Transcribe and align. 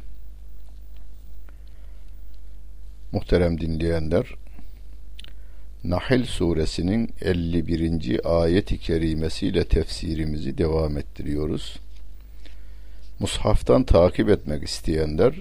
Muhterem 3.12 3.62
dinleyenler, 3.62 4.26
Nahl 5.84 6.24
suresinin 6.24 7.10
51. 7.22 8.42
ayet-i 8.42 8.78
kerimesiyle 8.78 9.64
tefsirimizi 9.64 10.58
devam 10.58 10.98
ettiriyoruz. 10.98 11.80
Mushaftan 13.20 13.84
takip 13.84 14.30
etmek 14.30 14.64
isteyenler 14.64 15.34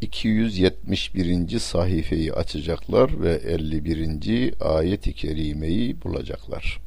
271. 0.00 1.58
sayfayı 1.58 2.34
açacaklar 2.34 3.20
ve 3.20 3.32
51. 3.32 4.54
ayet-i 4.60 5.12
kerimeyi 5.12 6.02
bulacaklar. 6.02 6.80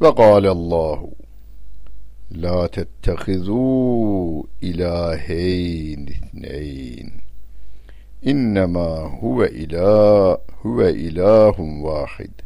Ve 0.00 0.08
Allahu 0.08 1.14
La 2.32 2.66
tettehizû 2.66 4.46
ilaheyn 4.62 6.06
ithneyn 6.06 7.29
İnnemâ 8.22 9.08
huve 9.20 9.50
ilâh 9.50 10.36
huve 10.62 10.94
ilâhun 10.94 11.82
vâhid 11.84 12.36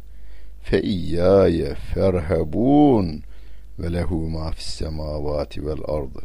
fe 0.62 0.82
iyyâye 0.82 1.74
ferhabûn 1.74 3.22
ve 3.78 3.92
lehu 3.92 4.28
mâ 4.30 4.50
fissemâvâti 4.50 5.66
vel 5.66 5.82
ardı 5.88 6.22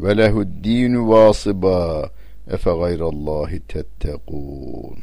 ve 0.00 0.16
lehu'd-dînu 0.16 1.08
vâsibâ 1.08 2.10
efe 2.50 2.70
gayrallâhi 2.70 3.60
tettegûn 3.60 4.98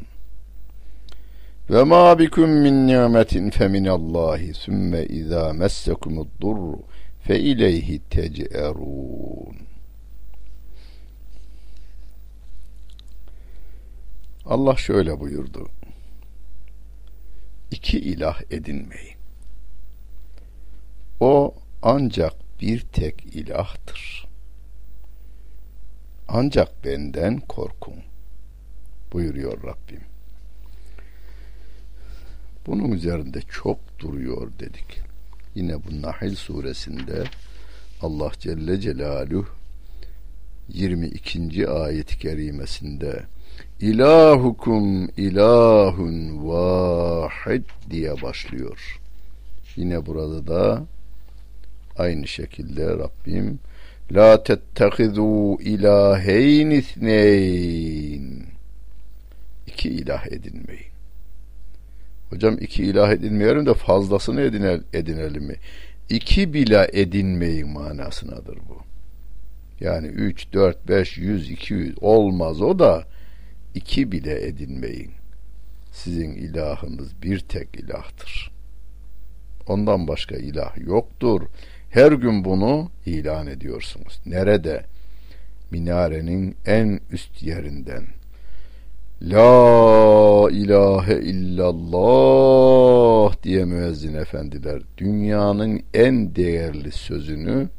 ve 1.70 1.84
ma 1.84 2.20
bikum 2.20 2.50
min 2.50 2.88
ni'metin 2.88 3.50
fe 3.50 3.68
minallahi 3.68 4.54
sümme 4.54 5.06
izâ 5.06 5.54
messekumud-durru 5.54 6.80
fe 7.20 7.40
ileyhi 7.40 8.02
tec'erûn 8.10 9.68
Allah 14.50 14.76
şöyle 14.78 15.20
buyurdu. 15.20 15.70
İki 17.72 18.00
ilah 18.00 18.42
edinmeyin. 18.52 19.18
O 21.20 21.56
ancak 21.82 22.34
bir 22.62 22.80
tek 22.82 23.26
ilahtır. 23.36 24.28
Ancak 26.28 26.86
benden 26.86 27.40
korkun 27.40 27.96
buyuruyor 29.14 29.64
Rabbim. 29.64 30.02
Bunun 32.68 32.92
üzerinde 32.92 33.42
çok 33.42 34.00
duruyor 34.00 34.52
dedik. 34.60 35.00
Yine 35.56 35.74
bu 35.74 36.02
Nahl 36.02 36.36
suresinde 36.36 37.24
Allah 38.02 38.32
Celle 38.40 38.80
Celaluhu 38.80 39.48
22. 40.70 41.70
ayet-i 41.70 42.20
kerimesinde 42.20 43.24
İlahukum 43.82 45.10
ilahun 45.18 46.48
vahid 46.50 47.64
diye 47.90 48.22
başlıyor. 48.22 49.00
Yine 49.76 50.06
burada 50.06 50.48
da 50.48 50.84
aynı 51.98 52.28
şekilde 52.28 52.86
Rabbim 52.88 53.60
La 54.12 54.44
tettehizu 54.44 55.58
ilaheyn 55.62 56.70
isneyn 56.70 58.44
İki 59.68 59.90
ilah 59.90 60.28
edinmeyin. 60.28 60.92
Hocam 62.30 62.58
iki 62.62 62.84
ilah 62.84 63.12
edinmeyelim 63.12 63.66
de 63.66 63.74
fazlasını 63.74 64.42
edinel, 64.42 64.82
edinelim 64.94 65.44
mi? 65.44 65.56
İki 66.10 66.54
bile 66.54 66.90
edinmeyin 66.94 67.70
manasınadır 67.70 68.58
bu. 68.70 68.78
Yani 69.80 70.08
üç, 70.08 70.54
dört, 70.54 70.88
beş, 70.88 71.18
yüz, 71.18 71.52
iki 71.52 71.74
yüz 71.74 71.96
olmaz 72.02 72.62
o 72.62 72.80
da 72.80 73.06
iki 73.76 74.12
bile 74.12 74.48
edinmeyin. 74.48 75.12
Sizin 75.92 76.32
ilahınız 76.32 77.22
bir 77.24 77.40
tek 77.40 77.68
ilahtır. 77.76 78.52
Ondan 79.68 80.08
başka 80.08 80.36
ilah 80.36 80.78
yoktur. 80.78 81.42
Her 81.90 82.12
gün 82.12 82.46
bunu 82.46 82.92
ilan 83.06 83.48
ediyorsunuz. 83.48 84.20
Nerede? 84.26 84.86
Minarenin 85.72 86.56
en 86.66 87.00
üst 87.12 87.44
yerinden. 87.44 88.06
La 89.22 90.50
ilahe 90.52 91.22
illallah 91.22 92.64
diye 93.44 93.66
müezzin 93.66 94.14
efendiler 94.14 94.82
dünyanın 94.98 95.82
en 95.94 96.36
değerli 96.36 96.92
sözünü 96.92 97.70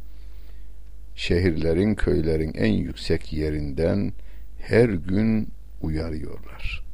şehirlerin, 1.14 1.94
köylerin 1.94 2.54
en 2.54 2.72
yüksek 2.72 3.32
yerinden 3.32 4.12
her 4.58 4.88
gün 4.88 5.48
uyarıyorlar. 5.82 6.84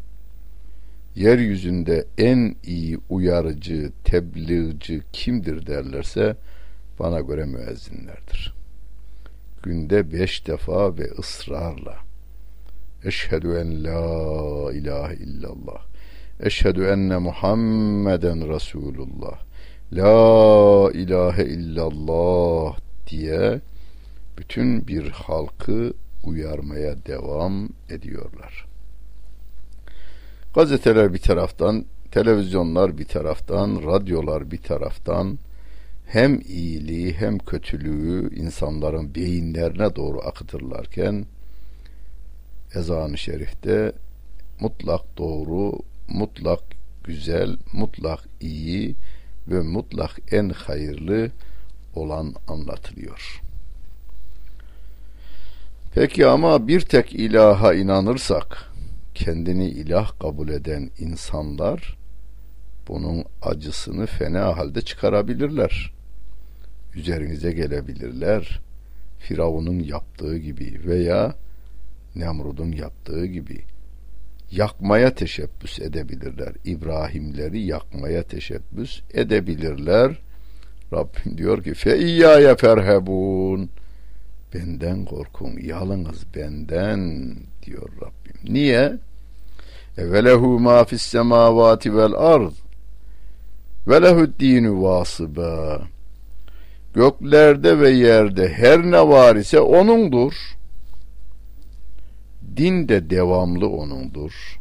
Yeryüzünde 1.14 2.06
en 2.18 2.56
iyi 2.64 2.98
uyarıcı, 3.08 3.92
tebliğci 4.04 5.02
kimdir 5.12 5.66
derlerse 5.66 6.36
bana 6.98 7.20
göre 7.20 7.44
müezzinlerdir. 7.44 8.54
Günde 9.62 10.12
beş 10.12 10.46
defa 10.46 10.98
ve 10.98 11.10
ısrarla 11.18 11.96
Eşhedü 13.04 13.48
en 13.48 13.84
la 13.84 14.72
ilahe 14.72 15.14
illallah 15.14 15.86
Eşhedü 16.40 16.84
enne 16.84 17.18
Muhammeden 17.18 18.48
Resulullah 18.54 19.40
La 19.92 20.90
ilahe 20.92 21.44
illallah 21.44 22.78
diye 23.06 23.60
bütün 24.38 24.88
bir 24.88 25.10
halkı 25.10 25.92
uyarmaya 26.24 27.06
devam 27.06 27.68
ediyorlar. 27.90 28.73
Gazeteler 30.54 31.14
bir 31.14 31.18
taraftan, 31.18 31.84
televizyonlar 32.10 32.98
bir 32.98 33.04
taraftan, 33.04 33.82
radyolar 33.86 34.50
bir 34.50 34.62
taraftan 34.62 35.38
hem 36.06 36.40
iyiliği 36.40 37.12
hem 37.12 37.38
kötülüğü 37.38 38.34
insanların 38.34 39.14
beyinlerine 39.14 39.96
doğru 39.96 40.20
akıtırlarken 40.20 41.26
ezan-ı 42.74 43.18
şerifte 43.18 43.92
mutlak 44.60 45.18
doğru, 45.18 45.72
mutlak 46.08 46.60
güzel, 47.04 47.56
mutlak 47.72 48.20
iyi 48.40 48.94
ve 49.48 49.60
mutlak 49.60 50.10
en 50.32 50.48
hayırlı 50.48 51.30
olan 51.94 52.34
anlatılıyor. 52.48 53.40
Peki 55.94 56.26
ama 56.26 56.68
bir 56.68 56.80
tek 56.80 57.14
ilaha 57.14 57.74
inanırsak 57.74 58.73
kendini 59.14 59.68
ilah 59.68 60.18
kabul 60.20 60.48
eden 60.48 60.90
insanlar 60.98 61.96
bunun 62.88 63.24
acısını 63.42 64.06
fena 64.06 64.56
halde 64.56 64.80
çıkarabilirler. 64.80 65.92
Üzerinize 66.94 67.52
gelebilirler. 67.52 68.60
Firavun'un 69.18 69.78
yaptığı 69.78 70.38
gibi 70.38 70.80
veya 70.86 71.34
Nemrud'un 72.14 72.72
yaptığı 72.72 73.26
gibi 73.26 73.64
yakmaya 74.50 75.14
teşebbüs 75.14 75.80
edebilirler. 75.80 76.52
İbrahimleri 76.64 77.60
yakmaya 77.60 78.22
teşebbüs 78.22 79.00
edebilirler. 79.14 80.18
Rabbim 80.92 81.38
diyor 81.38 81.62
ki 81.62 81.74
fe 81.74 81.98
iyyaya 81.98 82.56
ferhebun 82.56 83.70
benden 84.54 85.04
korkun 85.04 85.58
yalınız 85.62 86.24
benden 86.36 87.30
diyor 87.62 87.88
Rabbim. 87.96 88.54
Niye? 88.54 88.98
Ve 89.98 90.24
lehu 90.24 90.60
ma 90.60 90.84
fis 90.84 91.02
semavati 91.02 91.96
vel 91.96 92.14
ard 92.14 92.52
ve 93.86 94.02
lehu 94.02 94.38
dinu 94.40 94.82
vasıba 94.82 95.82
göklerde 96.94 97.80
ve 97.80 97.90
yerde 97.90 98.48
her 98.48 98.82
ne 98.82 99.08
var 99.08 99.36
ise 99.36 99.60
onundur. 99.60 100.34
Din 102.56 102.88
de 102.88 103.10
devamlı 103.10 103.68
onundur. 103.68 104.60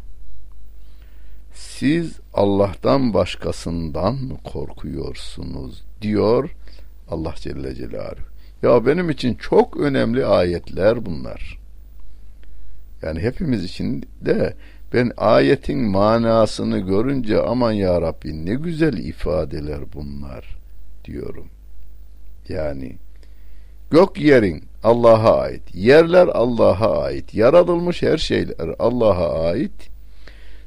Siz 1.53 2.19
Allah'tan 2.33 3.13
başkasından 3.13 4.15
mı 4.15 4.37
korkuyorsunuz 4.43 5.83
diyor 6.01 6.55
Allah 7.09 7.33
Celle 7.35 7.75
Celaluhu. 7.75 8.23
Ya 8.63 8.85
benim 8.85 9.09
için 9.09 9.35
çok 9.35 9.77
önemli 9.77 10.25
ayetler 10.25 11.05
bunlar. 11.05 11.59
Yani 13.01 13.19
hepimiz 13.19 13.63
için 13.63 14.05
de 14.21 14.53
Ben 14.93 15.11
ayetin 15.17 15.79
manasını 15.79 16.79
görünce 16.79 17.41
aman 17.41 17.71
ya 17.71 18.01
Rabbi 18.01 18.45
ne 18.45 18.53
güzel 18.53 18.97
ifadeler 18.97 19.79
bunlar 19.93 20.57
diyorum. 21.05 21.47
Yani 22.49 22.97
gök 23.91 24.19
yerin 24.19 24.63
Allah'a 24.83 25.41
ait, 25.41 25.75
yerler 25.75 26.27
Allah'a 26.27 27.03
ait, 27.03 27.33
yaratılmış 27.33 28.01
her 28.01 28.17
şeyler 28.17 28.75
Allah'a 28.79 29.45
ait. 29.45 29.89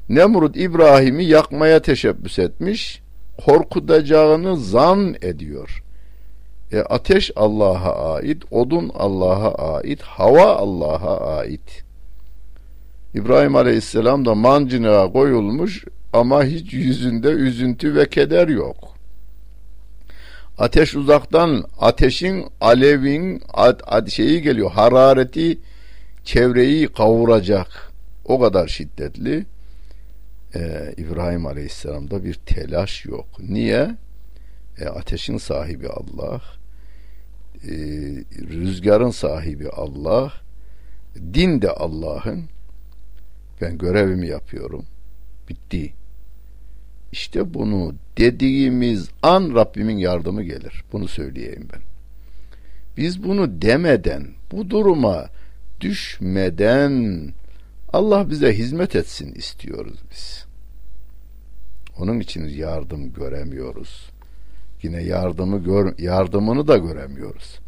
Nemrut 0.09 0.57
İbrahim'i 0.57 1.25
yakmaya 1.25 1.81
teşebbüs 1.81 2.39
etmiş, 2.39 3.01
korkutacağını 3.45 4.57
zan 4.57 5.15
ediyor. 5.21 5.83
E, 6.71 6.79
ateş 6.79 7.31
Allah'a 7.35 8.13
ait, 8.15 8.43
odun 8.51 8.91
Allah'a 8.95 9.75
ait, 9.75 10.01
hava 10.01 10.55
Allah'a 10.55 11.37
ait. 11.37 11.86
İbrahim 13.13 13.55
Aleyhisselam 13.55 14.25
da 14.25 14.35
mancınığa 14.35 15.11
koyulmuş 15.11 15.85
ama 16.13 16.43
hiç 16.43 16.73
yüzünde 16.73 17.29
üzüntü 17.29 17.95
ve 17.95 18.09
keder 18.09 18.47
yok. 18.47 18.97
Ateş 20.57 20.95
uzaktan 20.95 21.63
ateşin 21.79 22.45
alevin 22.61 23.41
ad, 23.53 23.79
ad 23.85 24.07
şeyi 24.07 24.41
geliyor 24.41 24.71
harareti 24.71 25.59
çevreyi 26.23 26.87
kavuracak 26.87 27.91
o 28.25 28.39
kadar 28.39 28.67
şiddetli 28.67 29.45
ee, 30.55 30.93
İbrahim 30.97 31.45
Aleyhisselam'da 31.45 32.23
bir 32.23 32.33
telaş 32.33 33.05
yok. 33.05 33.25
Niye? 33.39 33.95
E, 34.79 34.85
ateşin 34.85 35.37
sahibi 35.37 35.87
Allah, 35.89 36.41
e, 37.63 37.71
rüzgarın 38.49 39.09
sahibi 39.09 39.69
Allah, 39.69 40.33
din 41.33 41.61
de 41.61 41.71
Allah'ın. 41.71 42.43
Ben 43.61 43.77
görevimi 43.77 44.27
yapıyorum. 44.27 44.85
Bitti. 45.49 45.93
İşte 47.11 47.53
bunu 47.53 47.95
dediğimiz 48.17 49.09
an 49.23 49.55
Rabbimin 49.55 49.97
yardımı 49.97 50.43
gelir. 50.43 50.83
Bunu 50.91 51.07
söyleyeyim 51.07 51.67
ben. 51.73 51.81
Biz 52.97 53.23
bunu 53.23 53.61
demeden, 53.61 54.27
bu 54.51 54.69
duruma 54.69 55.29
düşmeden 55.81 57.27
Allah 57.93 58.29
bize 58.29 58.53
hizmet 58.53 58.95
etsin 58.95 59.33
istiyoruz 59.33 59.99
biz. 60.11 60.45
Onun 61.99 62.19
için 62.19 62.45
yardım 62.45 63.13
göremiyoruz. 63.13 64.09
Yine 64.83 65.03
yardımı 65.03 65.63
gör, 65.63 65.99
yardımını 65.99 66.67
da 66.67 66.77
göremiyoruz. 66.77 67.59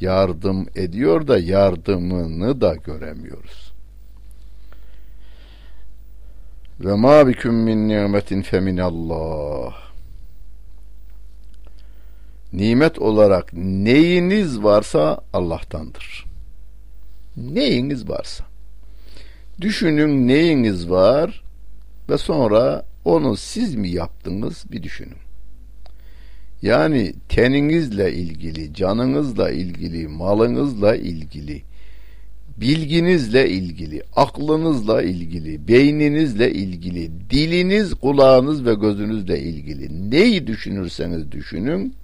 Yardım 0.00 0.66
ediyor 0.76 1.26
da 1.26 1.38
yardımını 1.38 2.60
da 2.60 2.74
göremiyoruz. 2.74 3.71
Ve 6.84 6.94
ma 6.94 7.28
biküm 7.28 7.54
min 7.54 7.88
nimetin 7.88 8.42
feminallah. 8.42 9.74
Nimet 12.52 12.98
olarak 12.98 13.52
neyiniz 13.52 14.62
varsa 14.62 15.20
Allah'tandır. 15.32 16.24
Neyiniz 17.36 18.08
varsa. 18.08 18.44
Düşünün 19.60 20.28
neyiniz 20.28 20.90
var 20.90 21.42
ve 22.08 22.18
sonra 22.18 22.84
onu 23.04 23.36
siz 23.36 23.74
mi 23.74 23.88
yaptınız 23.88 24.64
bir 24.72 24.82
düşünün. 24.82 25.18
Yani 26.62 27.14
teninizle 27.28 28.12
ilgili, 28.12 28.74
canınızla 28.74 29.50
ilgili, 29.50 30.08
malınızla 30.08 30.96
ilgili, 30.96 31.62
bilginizle 32.62 33.48
ilgili, 33.48 34.02
aklınızla 34.16 35.02
ilgili, 35.02 35.68
beyninizle 35.68 36.52
ilgili, 36.52 37.30
diliniz, 37.30 37.94
kulağınız 37.94 38.64
ve 38.64 38.74
gözünüzle 38.74 39.40
ilgili 39.40 40.10
neyi 40.10 40.46
düşünürseniz 40.46 41.32
düşünün 41.32 41.94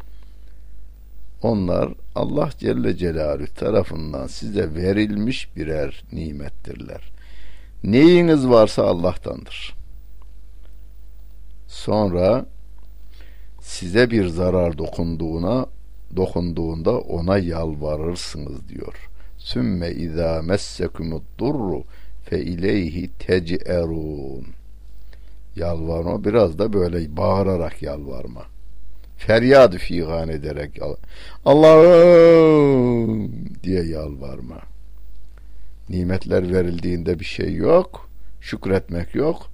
onlar 1.42 1.94
Allah 2.14 2.50
Celle 2.58 2.96
Celaluhu 2.96 3.54
tarafından 3.54 4.26
size 4.26 4.74
verilmiş 4.74 5.56
birer 5.56 6.04
nimettirler. 6.12 7.10
Neyiniz 7.84 8.48
varsa 8.48 8.84
Allah'tandır. 8.84 9.74
Sonra 11.68 12.46
size 13.60 14.10
bir 14.10 14.26
zarar 14.26 14.78
dokunduğuna 14.78 15.66
dokunduğunda 16.16 16.98
ona 16.98 17.38
yalvarırsınız 17.38 18.68
diyor. 18.68 19.08
Sümme 19.38 19.90
izâ 19.90 20.42
messekumud 20.42 21.22
durru 21.38 21.84
fe 22.24 22.40
ileyhi 22.40 23.10
tec'erun. 23.18 24.46
Yalvarma 25.56 26.24
biraz 26.24 26.58
da 26.58 26.72
böyle 26.72 27.16
bağırarak 27.16 27.82
yalvarma. 27.82 28.42
Feryad 29.16 29.72
figan 29.72 30.28
ederek 30.28 30.80
Allah'ım 31.44 33.32
diye 33.62 33.82
yalvarma. 33.82 34.58
Nimetler 35.88 36.52
verildiğinde 36.52 37.20
bir 37.20 37.24
şey 37.24 37.54
yok, 37.54 38.08
şükretmek 38.40 39.14
yok. 39.14 39.46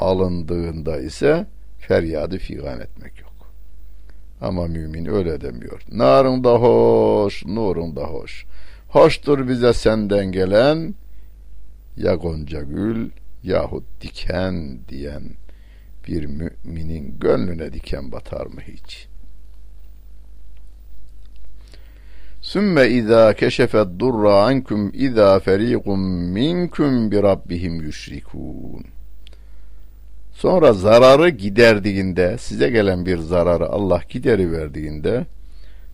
Alındığında 0.00 1.00
ise 1.00 1.46
feryadı 1.78 2.38
figan 2.38 2.80
etmek 2.80 3.20
yok. 3.20 3.32
Ama 4.40 4.66
mümin 4.66 5.06
öyle 5.06 5.40
demiyor. 5.40 5.82
Narın 5.92 6.44
da 6.44 6.52
hoş, 6.54 7.46
nurun 7.46 7.96
da 7.96 8.04
hoş. 8.04 8.44
Hoştur 8.94 9.48
bize 9.48 9.72
senden 9.72 10.32
gelen 10.32 10.94
ya 11.96 12.14
gonca 12.14 12.62
gül 12.62 13.10
yahut 13.42 13.84
diken 14.00 14.78
diyen 14.88 15.22
bir 16.08 16.26
müminin 16.26 17.18
gönlüne 17.20 17.72
diken 17.72 18.12
batar 18.12 18.46
mı 18.46 18.60
hiç? 18.60 19.08
Sümme 22.40 22.88
izâ 22.88 23.34
keşefet 23.34 23.86
durra 23.98 24.44
ankum 24.44 24.90
izâ 24.94 25.38
ferîkum 25.38 26.00
minkum 26.32 27.10
bi 27.10 27.22
rabbihim 27.22 27.80
yüşrikûn. 27.80 28.84
Sonra 30.32 30.72
zararı 30.72 31.28
giderdiğinde, 31.28 32.38
size 32.38 32.70
gelen 32.70 33.06
bir 33.06 33.18
zararı 33.18 33.66
Allah 33.66 34.00
gideri 34.08 34.52
verdiğinde 34.52 35.26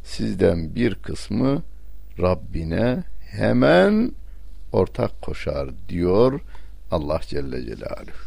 sizden 0.04 0.74
bir 0.74 0.94
kısmı 0.94 1.62
Rabbine 2.19 3.03
hemen 3.31 4.11
ortak 4.71 5.21
koşar 5.21 5.69
diyor 5.89 6.39
Allah 6.91 7.21
Celle 7.27 7.61
Celaluhu. 7.65 8.25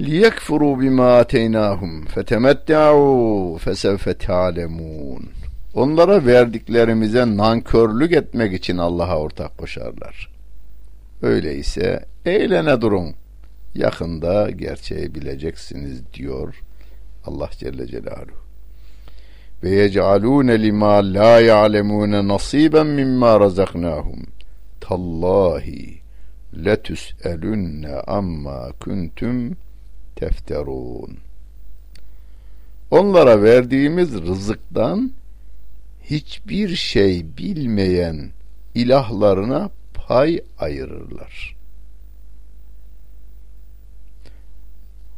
لِيَكْفُرُوا 0.00 0.74
بِمَا 0.82 1.08
آتَيْنَاهُمْ 1.22 1.92
فَتَمَتَّعُوا 2.14 3.58
فَسَوْفَ 3.58 4.04
تَعْلَمُونَ 4.14 5.22
Onlara 5.74 6.26
verdiklerimize 6.26 7.36
nankörlük 7.36 8.12
etmek 8.12 8.52
için 8.52 8.76
Allah'a 8.76 9.18
ortak 9.18 9.58
koşarlar. 9.58 10.30
Öyleyse 11.22 12.04
eğlene 12.24 12.80
durun. 12.80 13.14
Yakında 13.74 14.50
gerçeği 14.50 15.14
bileceksiniz 15.14 16.12
diyor 16.12 16.54
Allah 17.24 17.50
Celle 17.58 17.86
Celaluhu. 17.86 18.46
Ve 19.63 19.69
yec'alûne 19.69 20.63
limâ 20.63 21.13
lâ 21.13 21.39
ya'lemûne 21.39 22.27
nasîben 22.27 22.87
mimmâ 22.87 23.39
razaknâhum. 23.39 24.23
Tallahi 24.79 26.01
letüs'elünne 26.65 27.95
amma 28.07 28.71
kuntum 28.79 29.57
tefterun. 30.15 31.17
Onlara 32.91 33.43
verdiğimiz 33.43 34.13
rızıktan 34.13 35.11
hiçbir 36.03 36.75
şey 36.75 37.25
bilmeyen 37.37 38.31
ilahlarına 38.75 39.69
pay 39.93 40.41
ayırırlar. 40.59 41.55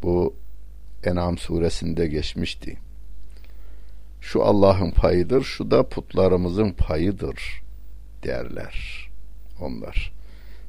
Bu 0.03 0.35
En'am 1.03 1.37
suresinde 1.37 2.07
geçmişti. 2.07 2.77
Şu 4.23 4.43
Allah'ın 4.43 4.91
payıdır, 4.91 5.43
şu 5.43 5.71
da 5.71 5.83
putlarımızın 5.83 6.71
payıdır 6.71 7.61
derler 8.23 9.09
onlar. 9.61 10.13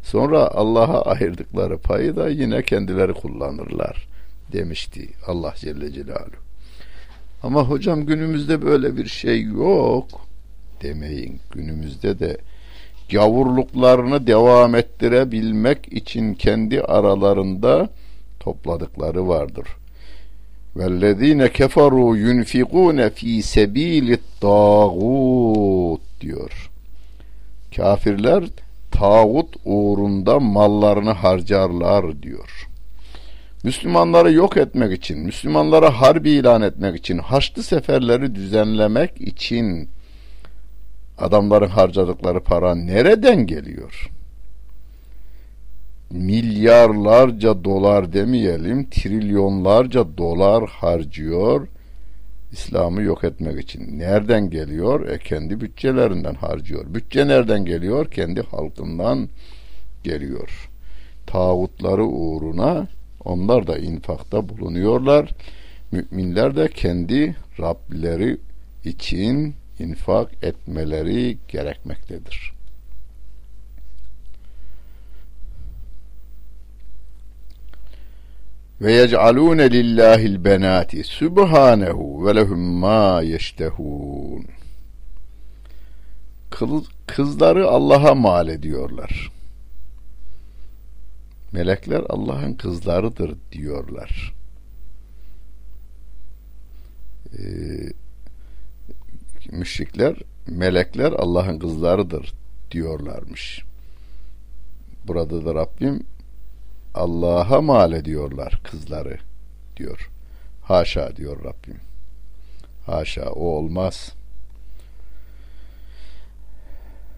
Sonra 0.03 0.49
Allah'a 0.49 1.03
ayırdıkları 1.03 1.79
payı 1.79 2.17
da 2.17 2.29
yine 2.29 2.63
kendileri 2.63 3.13
kullanırlar 3.13 4.09
demişti 4.53 5.09
Allah 5.27 5.55
Celle 5.57 5.93
Celaluhu. 5.93 6.45
Ama 7.43 7.63
hocam 7.63 8.07
günümüzde 8.07 8.63
böyle 8.63 8.97
bir 8.97 9.07
şey 9.07 9.43
yok 9.43 10.09
demeyin. 10.83 11.41
Günümüzde 11.53 12.19
de 12.19 12.37
gavurluklarını 13.11 14.27
devam 14.27 14.75
ettirebilmek 14.75 15.93
için 15.93 16.35
kendi 16.35 16.83
aralarında 16.83 17.89
topladıkları 18.41 19.29
vardır. 19.29 19.67
Vellezine 20.77 21.53
keferu 21.53 22.17
yunfikune 22.17 23.11
fi 23.11 23.43
sebilit 23.43 24.21
tağut 24.41 26.01
diyor. 26.21 26.71
Kafirler 27.77 28.45
tağut 28.91 29.57
uğrunda 29.65 30.41
mallarını 30.41 31.11
harcarlar 31.11 32.23
diyor. 32.23 32.69
Müslümanları 33.65 34.33
yok 34.33 34.57
etmek 34.57 34.93
için, 34.99 35.19
Müslümanlara 35.19 36.01
harbi 36.01 36.31
ilan 36.31 36.63
etmek 36.63 36.97
için, 36.97 37.19
haçlı 37.19 37.63
seferleri 37.63 38.35
düzenlemek 38.35 39.21
için 39.21 39.89
adamların 41.19 41.69
harcadıkları 41.69 42.41
para 42.41 42.75
nereden 42.75 43.47
geliyor? 43.47 44.11
Milyarlarca 46.11 47.65
dolar 47.65 48.13
demeyelim, 48.13 48.91
trilyonlarca 48.91 50.17
dolar 50.19 50.69
harcıyor 50.69 51.69
İslam'ı 52.55 53.03
yok 53.03 53.25
etmek 53.25 53.65
için. 53.65 53.99
Nereden 53.99 54.51
geliyor? 54.51 55.09
E 55.09 55.19
kendi 55.19 55.61
bütçelerinden 55.61 56.35
harcıyor. 56.35 56.95
Bütçe 56.95 57.29
nereden 57.29 57.65
geliyor? 57.65 58.11
Kendi 58.11 58.43
halkından 58.43 59.29
geliyor. 60.05 60.71
Tağutları 61.27 62.05
uğruna 62.05 62.89
onlar 63.25 63.67
da 63.67 63.79
infakta 63.79 64.49
bulunuyorlar. 64.49 65.31
Müminler 65.93 66.57
de 66.57 66.69
kendi 66.69 67.37
Rableri 67.61 68.37
için 68.85 69.55
infak 69.79 70.45
etmeleri 70.45 71.39
gerekmektedir. 71.49 72.54
Ve 78.81 78.93
yec'alûne 78.93 79.71
lillâhil 79.71 80.45
benâti 80.45 81.05
subhanehu 81.05 82.27
ve 82.27 82.35
lehum 82.37 82.61
mâ 82.61 83.23
yeştehûn 83.23 84.47
kızları 87.07 87.69
Allah'a 87.69 88.15
mal 88.15 88.49
ediyorlar. 88.49 89.33
Melekler 91.53 92.03
Allah'ın 92.09 92.55
kızlarıdır 92.55 93.35
diyorlar. 93.53 94.35
Ee, 97.39 97.43
müşrikler 99.53 100.17
melekler 100.47 101.13
Allah'ın 101.13 101.59
kızlarıdır 101.59 102.33
diyorlarmış. 102.71 103.65
Burada 105.07 105.45
da 105.45 105.55
Rabbim 105.55 106.01
Allah'a 106.95 107.61
mal 107.61 107.93
ediyorlar 107.93 108.61
kızları 108.65 109.19
diyor. 109.77 110.11
Haşa 110.63 111.17
diyor 111.17 111.45
Rabbim. 111.45 111.81
Haşa 112.87 113.31
o 113.31 113.45
olmaz. 113.45 114.13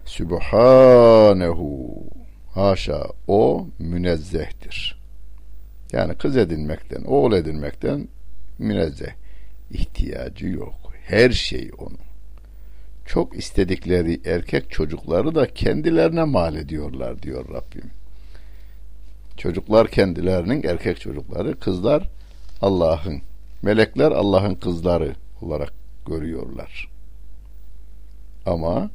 Sübhanehu 0.05 2.03
haşa 2.53 3.07
o 3.27 3.67
münezzehtir. 3.79 5.01
Yani 5.91 6.15
kız 6.15 6.37
edinmekten, 6.37 7.03
oğul 7.03 7.33
edinmekten 7.33 8.07
münezzeh. 8.59 9.11
ihtiyacı 9.71 10.47
yok. 10.47 10.93
Her 11.07 11.29
şey 11.29 11.71
onun. 11.77 11.97
Çok 13.05 13.37
istedikleri 13.37 14.21
erkek 14.25 14.71
çocukları 14.71 15.35
da 15.35 15.53
kendilerine 15.53 16.23
mal 16.23 16.55
ediyorlar 16.55 17.21
diyor 17.23 17.49
Rabbim. 17.49 17.91
Çocuklar 19.37 19.87
kendilerinin 19.87 20.63
erkek 20.63 21.01
çocukları, 21.01 21.59
kızlar 21.59 22.09
Allah'ın, 22.61 23.21
melekler 23.61 24.11
Allah'ın 24.11 24.55
kızları 24.55 25.15
olarak 25.41 25.73
görüyorlar. 26.07 26.89
Ama 28.45 28.89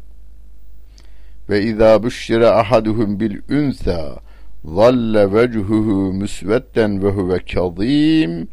ve 1.49 1.63
izâ 1.63 2.03
büşşire 2.03 2.47
ahaduhum 2.47 3.21
bil 3.21 3.37
unsa 3.51 4.17
zalle 4.65 5.33
vechuhu 5.33 6.13
musvedden 6.13 7.03
ve 7.03 7.11
huve 7.11 7.39
kazîm 7.39 8.49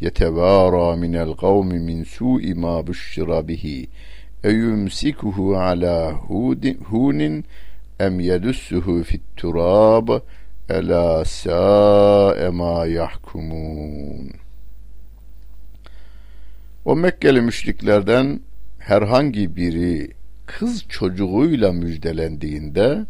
yetevârâ 0.00 0.96
minel 0.96 1.32
kavmi 1.32 1.78
min 1.78 2.04
su'i 2.04 2.54
mâ 2.54 2.86
büşşira 2.86 3.48
bihi 3.48 3.88
eyumsikuhu 4.44 5.56
ala 5.56 6.12
hunin 6.90 7.44
em 8.00 8.20
yedussuhu 8.20 9.02
fit 9.02 9.22
turab 9.36 10.08
Ela 10.68 11.24
sâe 11.24 12.48
mâ 12.48 12.86
yahkumun. 12.86 14.30
O 16.84 16.96
Mekkeli 16.96 17.40
müşriklerden 17.40 18.40
herhangi 18.78 19.56
biri 19.56 20.10
kız 20.46 20.84
çocuğuyla 20.88 21.72
müjdelendiğinde 21.72 23.06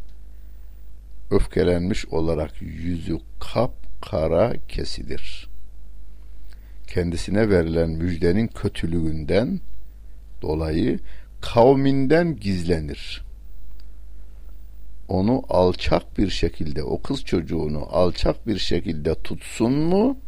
öfkelenmiş 1.31 2.07
olarak 2.07 2.63
yüzü 2.63 3.19
kap 3.41 3.73
kara 4.11 4.53
kesilir. 4.69 5.49
Kendisine 6.87 7.51
verilen 7.51 7.91
müjdenin 7.91 8.47
kötülüğünden 8.47 9.61
dolayı 10.43 10.99
kavminden 11.41 12.37
gizlenir 12.37 13.28
onu 15.09 15.43
alçak 15.49 16.19
bir 16.19 16.31
şekilde 16.31 16.83
o 16.83 17.03
kız 17.03 17.25
çocuğunu 17.25 17.87
alçak 17.91 18.47
bir 18.47 18.59
şekilde 18.59 19.15
tutsun 19.15 19.73
mu 19.73 20.19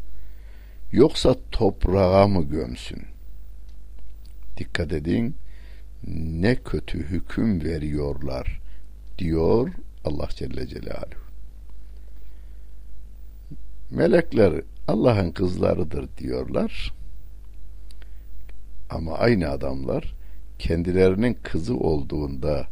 yoksa 0.92 1.36
toprağa 1.52 2.26
mı 2.26 2.42
gömsün? 2.42 3.02
Dikkat 4.56 4.92
edin 4.92 5.36
ne 6.16 6.54
kötü 6.56 6.98
hüküm 6.98 7.64
veriyorlar 7.64 8.60
diyor 9.18 9.70
Allah 10.04 10.28
Celle 10.30 10.66
Celaluhu. 10.66 11.20
Melekler 13.90 14.62
Allah'ın 14.88 15.30
kızlarıdır 15.30 16.08
diyorlar. 16.18 16.92
Ama 18.90 19.14
aynı 19.14 19.48
adamlar 19.48 20.14
kendilerinin 20.58 21.38
kızı 21.42 21.76
olduğunda 21.76 22.66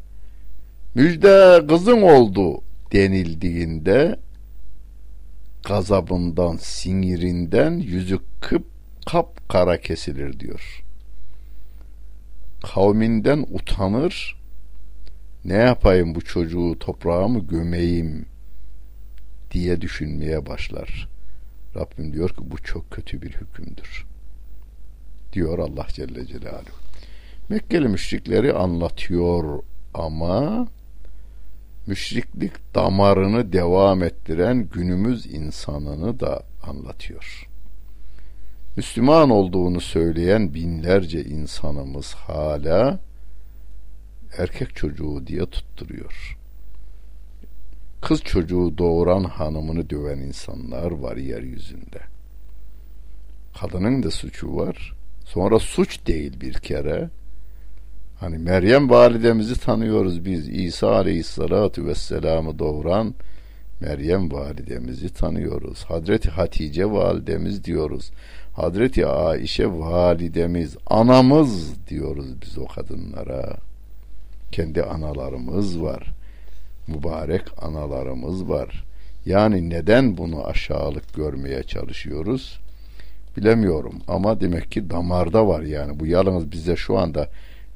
müjde 0.95 1.67
kızın 1.69 2.03
oldu 2.03 2.63
denildiğinde 2.93 4.19
gazabından, 5.65 6.57
sinirinden 6.57 7.79
yüzü 7.79 8.19
kıp 8.41 8.65
kap 9.07 9.49
kara 9.49 9.81
kesilir 9.81 10.41
diyor. 10.41 10.85
Kavminden 12.63 13.47
utanır. 13.51 14.39
Ne 15.45 15.55
yapayım 15.55 16.15
bu 16.15 16.21
çocuğu 16.21 16.77
toprağa 16.81 17.29
mı 17.29 17.47
gömeyim 17.47 18.27
diye 19.51 19.81
düşünmeye 19.81 20.47
başlar. 20.47 21.09
Rabbim 21.77 22.13
diyor 22.13 22.31
ki 22.31 22.41
bu 22.41 22.59
çok 22.59 22.91
kötü 22.91 23.23
bir 23.23 23.33
hükümdür. 23.33 24.07
Diyor 25.33 25.59
Allah 25.59 25.87
Celle 25.89 26.27
Celaluhu. 26.27 26.79
Mekkeli 27.49 27.89
müşrikleri 27.89 28.53
anlatıyor 28.53 29.63
ama 29.95 30.69
müşriklik 31.89 32.75
damarını 32.75 33.53
devam 33.53 34.03
ettiren 34.03 34.69
günümüz 34.73 35.27
insanını 35.27 36.21
da 36.21 36.43
anlatıyor. 36.63 37.49
Müslüman 38.77 39.31
olduğunu 39.31 39.81
söyleyen 39.81 40.55
binlerce 40.55 41.25
insanımız 41.25 42.15
hala 42.15 42.99
erkek 44.39 44.77
çocuğu 44.77 45.27
diye 45.27 45.47
tutturuyor. 45.47 46.39
Kız 48.01 48.23
çocuğu 48.23 48.79
doğuran 48.79 49.25
hanımını 49.25 49.91
döven 49.91 50.19
insanlar 50.19 50.91
var 50.91 51.17
yeryüzünde. 51.17 52.01
Kadının 53.61 54.03
da 54.03 54.11
suçu 54.11 54.57
var. 54.57 54.95
Sonra 55.25 55.59
suç 55.59 56.07
değil 56.07 56.41
bir 56.41 56.55
kere 56.55 57.11
Hani 58.21 58.39
Meryem 58.39 58.91
validemizi 58.91 59.61
tanıyoruz 59.61 60.25
biz. 60.25 60.49
İsa 60.49 60.91
aleyhissalatu 60.91 61.87
vesselam'ı 61.87 62.59
doğuran 62.59 63.15
Meryem 63.81 64.33
validemizi 64.33 65.15
tanıyoruz. 65.15 65.85
Hazreti 65.85 66.31
Hatice 66.31 66.91
validemiz 66.91 67.65
diyoruz. 67.65 68.11
Hazreti 68.57 69.07
Aişe 69.07 69.67
validemiz, 69.67 70.77
anamız 70.87 71.75
diyoruz 71.89 72.27
biz 72.43 72.59
o 72.59 72.67
kadınlara. 72.67 73.57
Kendi 74.53 74.83
analarımız 74.83 75.83
var. 75.83 76.07
Mübarek 76.89 77.43
analarımız 77.63 78.49
var. 78.49 78.85
Yani 79.27 79.71
neden 79.71 80.17
bunu 80.17 80.47
aşağılık 80.47 81.15
görmeye 81.15 81.63
çalışıyoruz? 81.63 82.61
Bilemiyorum 83.37 83.95
ama 84.09 84.41
demek 84.41 84.73
ki 84.73 84.91
damarda 84.91 85.47
var 85.47 85.63
yani. 85.63 86.01
Bu 86.01 86.07
yalnız 86.07 86.53
bize 86.53 86.77
şu 86.77 86.99
anda 86.99 87.29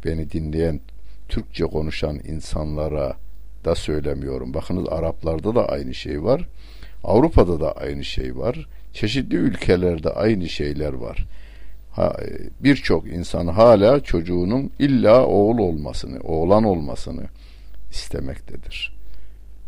beni 0.05 0.31
dinleyen 0.31 0.81
Türkçe 1.29 1.65
konuşan 1.65 2.19
insanlara 2.25 3.17
da 3.65 3.75
söylemiyorum. 3.75 4.55
Bakınız 4.55 4.89
Araplarda 4.89 5.55
da 5.55 5.69
aynı 5.69 5.95
şey 5.95 6.25
var. 6.25 6.49
Avrupa'da 7.05 7.61
da 7.61 7.73
aynı 7.73 8.05
şey 8.05 8.37
var. 8.37 8.69
Çeşitli 8.93 9.37
ülkelerde 9.37 10.11
aynı 10.11 10.49
şeyler 10.49 10.93
var. 10.93 11.27
Birçok 12.61 13.09
insan 13.09 13.47
hala 13.47 14.01
çocuğunun 14.01 14.71
illa 14.79 15.27
oğul 15.27 15.59
olmasını, 15.59 16.21
oğlan 16.21 16.65
olmasını 16.65 17.23
istemektedir. 17.91 18.97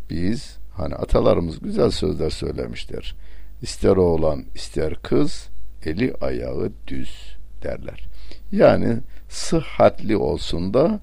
Biz 0.09 0.57
hani 0.73 0.95
atalarımız 0.95 1.59
güzel 1.59 1.91
sözler 1.91 2.29
söylemişler. 2.29 3.15
İster 3.61 3.95
oğlan 3.95 4.45
ister 4.55 4.95
kız 4.95 5.49
eli 5.85 6.13
ayağı 6.21 6.71
düz 6.87 7.37
derler. 7.63 8.07
Yani 8.51 8.97
sıhhatli 9.35 10.17
olsun 10.17 10.73
da 10.73 10.99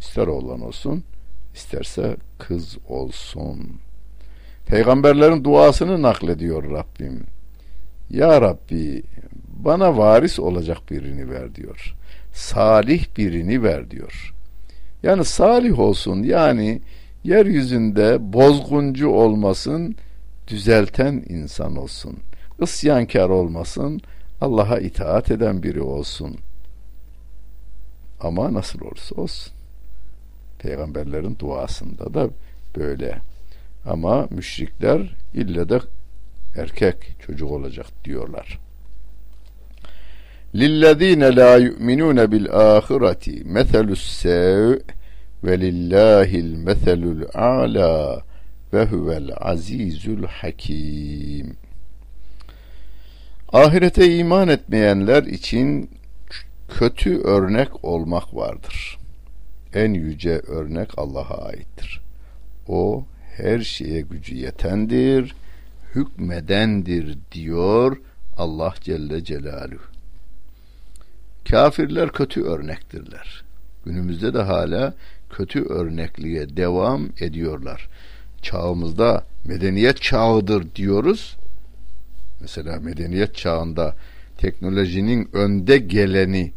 ister 0.00 0.26
oğlan 0.26 0.60
olsun 0.60 1.04
isterse 1.54 2.16
kız 2.38 2.78
olsun. 2.88 3.58
Peygamberlerin 4.66 5.44
duasını 5.44 6.02
naklediyor 6.02 6.70
Rabbim. 6.70 7.26
Ya 8.10 8.40
Rabbi 8.40 9.02
bana 9.48 9.96
varis 9.96 10.38
olacak 10.38 10.78
birini 10.90 11.30
ver 11.30 11.54
diyor. 11.54 11.94
Salih 12.32 13.06
birini 13.16 13.62
ver 13.62 13.90
diyor. 13.90 14.34
Yani 15.02 15.24
salih 15.24 15.78
olsun 15.78 16.22
yani 16.22 16.80
yeryüzünde 17.24 18.32
bozguncu 18.32 19.08
olmasın, 19.08 19.96
düzelten 20.48 21.24
insan 21.28 21.76
olsun. 21.76 22.18
Isyankar 22.62 23.28
olmasın, 23.28 24.00
Allah'a 24.40 24.78
itaat 24.78 25.30
eden 25.30 25.62
biri 25.62 25.82
olsun. 25.82 26.36
Ama 28.20 28.54
nasıl 28.54 28.80
olursa 28.80 29.14
olsun. 29.14 29.52
Peygamberlerin 30.58 31.36
duasında 31.38 32.14
da 32.14 32.30
böyle. 32.76 33.18
Ama 33.86 34.26
müşrikler 34.30 35.16
ille 35.34 35.68
de 35.68 35.80
erkek 36.56 36.96
çocuk 37.26 37.50
olacak 37.50 37.86
diyorlar. 38.04 38.58
Lillezine 40.54 41.36
la 41.36 41.56
yu'minun 41.56 42.32
bil 42.32 42.50
ahireti 42.52 43.44
meselus 43.44 44.02
sev 44.02 44.78
ve 45.44 45.60
lillahil 45.60 46.54
meselul 46.54 47.22
a'la 47.34 48.22
ve 48.72 48.84
huvel 48.84 49.30
azizul 49.36 50.24
hakim. 50.24 51.56
Ahirete 53.52 54.16
iman 54.16 54.48
etmeyenler 54.48 55.22
için 55.22 55.90
kötü 56.78 57.20
örnek 57.20 57.84
olmak 57.84 58.34
vardır. 58.34 58.98
En 59.74 59.94
yüce 59.94 60.38
örnek 60.38 60.90
Allah'a 60.96 61.44
aittir. 61.44 62.00
O 62.68 63.04
her 63.36 63.60
şeye 63.60 64.00
gücü 64.00 64.34
yetendir, 64.34 65.34
hükmedendir 65.94 67.18
diyor 67.32 67.96
Allah 68.36 68.74
Celle 68.80 69.24
Celaluhu. 69.24 69.90
Kafirler 71.50 72.12
kötü 72.12 72.42
örnektirler. 72.42 73.42
Günümüzde 73.84 74.34
de 74.34 74.42
hala 74.42 74.94
kötü 75.30 75.64
örnekliğe 75.64 76.56
devam 76.56 77.08
ediyorlar. 77.20 77.88
Çağımızda 78.42 79.24
medeniyet 79.44 80.02
çağıdır 80.02 80.74
diyoruz. 80.74 81.36
Mesela 82.40 82.80
medeniyet 82.80 83.34
çağında 83.34 83.94
teknolojinin 84.38 85.28
önde 85.32 85.78
geleni, 85.78 86.52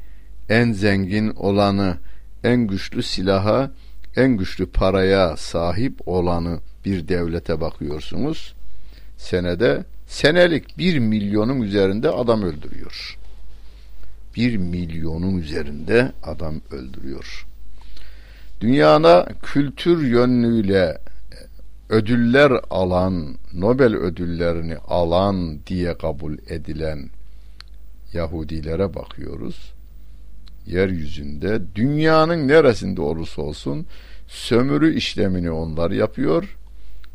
en 0.50 0.72
zengin 0.72 1.30
olanı, 1.30 1.98
en 2.44 2.68
güçlü 2.68 3.04
silaha, 3.04 3.72
en 4.16 4.38
güçlü 4.38 4.66
paraya 4.66 5.38
sahip 5.38 6.08
olanı 6.08 6.60
bir 6.86 7.08
devlete 7.08 7.62
bakıyorsunuz. 7.62 8.54
Senede 9.18 9.84
senelik 10.08 10.78
bir 10.78 11.00
milyonun 11.00 11.62
üzerinde 11.62 12.10
adam 12.10 12.44
öldürüyor. 12.44 13.18
Bir 14.36 14.58
milyonun 14.58 15.38
üzerinde 15.38 16.12
adam 16.24 16.62
öldürüyor. 16.72 17.46
Dünyada 18.62 19.28
kültür 19.44 20.08
yönlüyle 20.08 20.98
ödüller 21.90 22.52
alan, 22.70 23.38
Nobel 23.54 23.96
ödüllerini 23.96 24.78
alan 24.78 25.66
diye 25.68 25.98
kabul 25.98 26.38
edilen 26.50 27.10
Yahudilere 28.14 28.96
bakıyoruz. 28.96 29.73
Yeryüzünde 30.66 31.62
dünyanın 31.76 32.48
neresinde 32.48 33.02
olursa 33.02 33.42
olsun 33.42 33.86
sömürü 34.28 34.96
işlemini 34.96 35.52
onlar 35.52 35.92
yapıyor. 35.92 36.58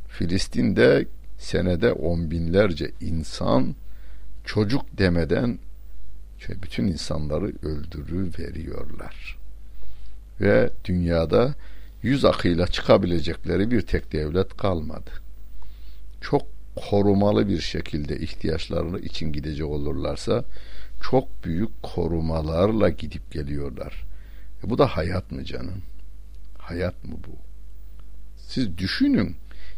Filistin'de 0.09 1.07
senede 1.39 1.93
on 1.93 2.31
binlerce 2.31 2.91
insan 3.01 3.75
çocuk 4.45 4.99
demeden 4.99 5.59
bütün 6.63 6.87
insanları 6.87 7.53
öldürü 7.63 8.31
veriyorlar. 8.39 9.39
Ve 10.41 10.71
dünyada 10.85 11.55
yüz 12.03 12.25
akıyla 12.25 12.67
çıkabilecekleri 12.67 13.71
bir 13.71 13.81
tek 13.81 14.13
devlet 14.13 14.57
kalmadı. 14.57 15.11
Çok 16.21 16.43
korumalı 16.77 17.49
bir 17.49 17.61
şekilde 17.61 18.19
ihtiyaçlarını 18.19 18.99
için 18.99 19.33
gidecek 19.33 19.67
olurlarsa 19.67 20.45
çok 21.03 21.45
büyük 21.45 21.83
korumalarla 21.83 22.89
gidip 22.89 23.33
geliyorlar. 23.33 24.05
E 24.65 24.71
bu 24.71 24.79
da 24.79 24.87
hayat 24.87 25.33
mı 25.33 25.45
canım? 25.45 25.83
Hayat 26.59 27.05
mı 27.05 27.15
bu? 27.27 27.37
Siz 28.37 28.79
düşünün. 28.79 29.37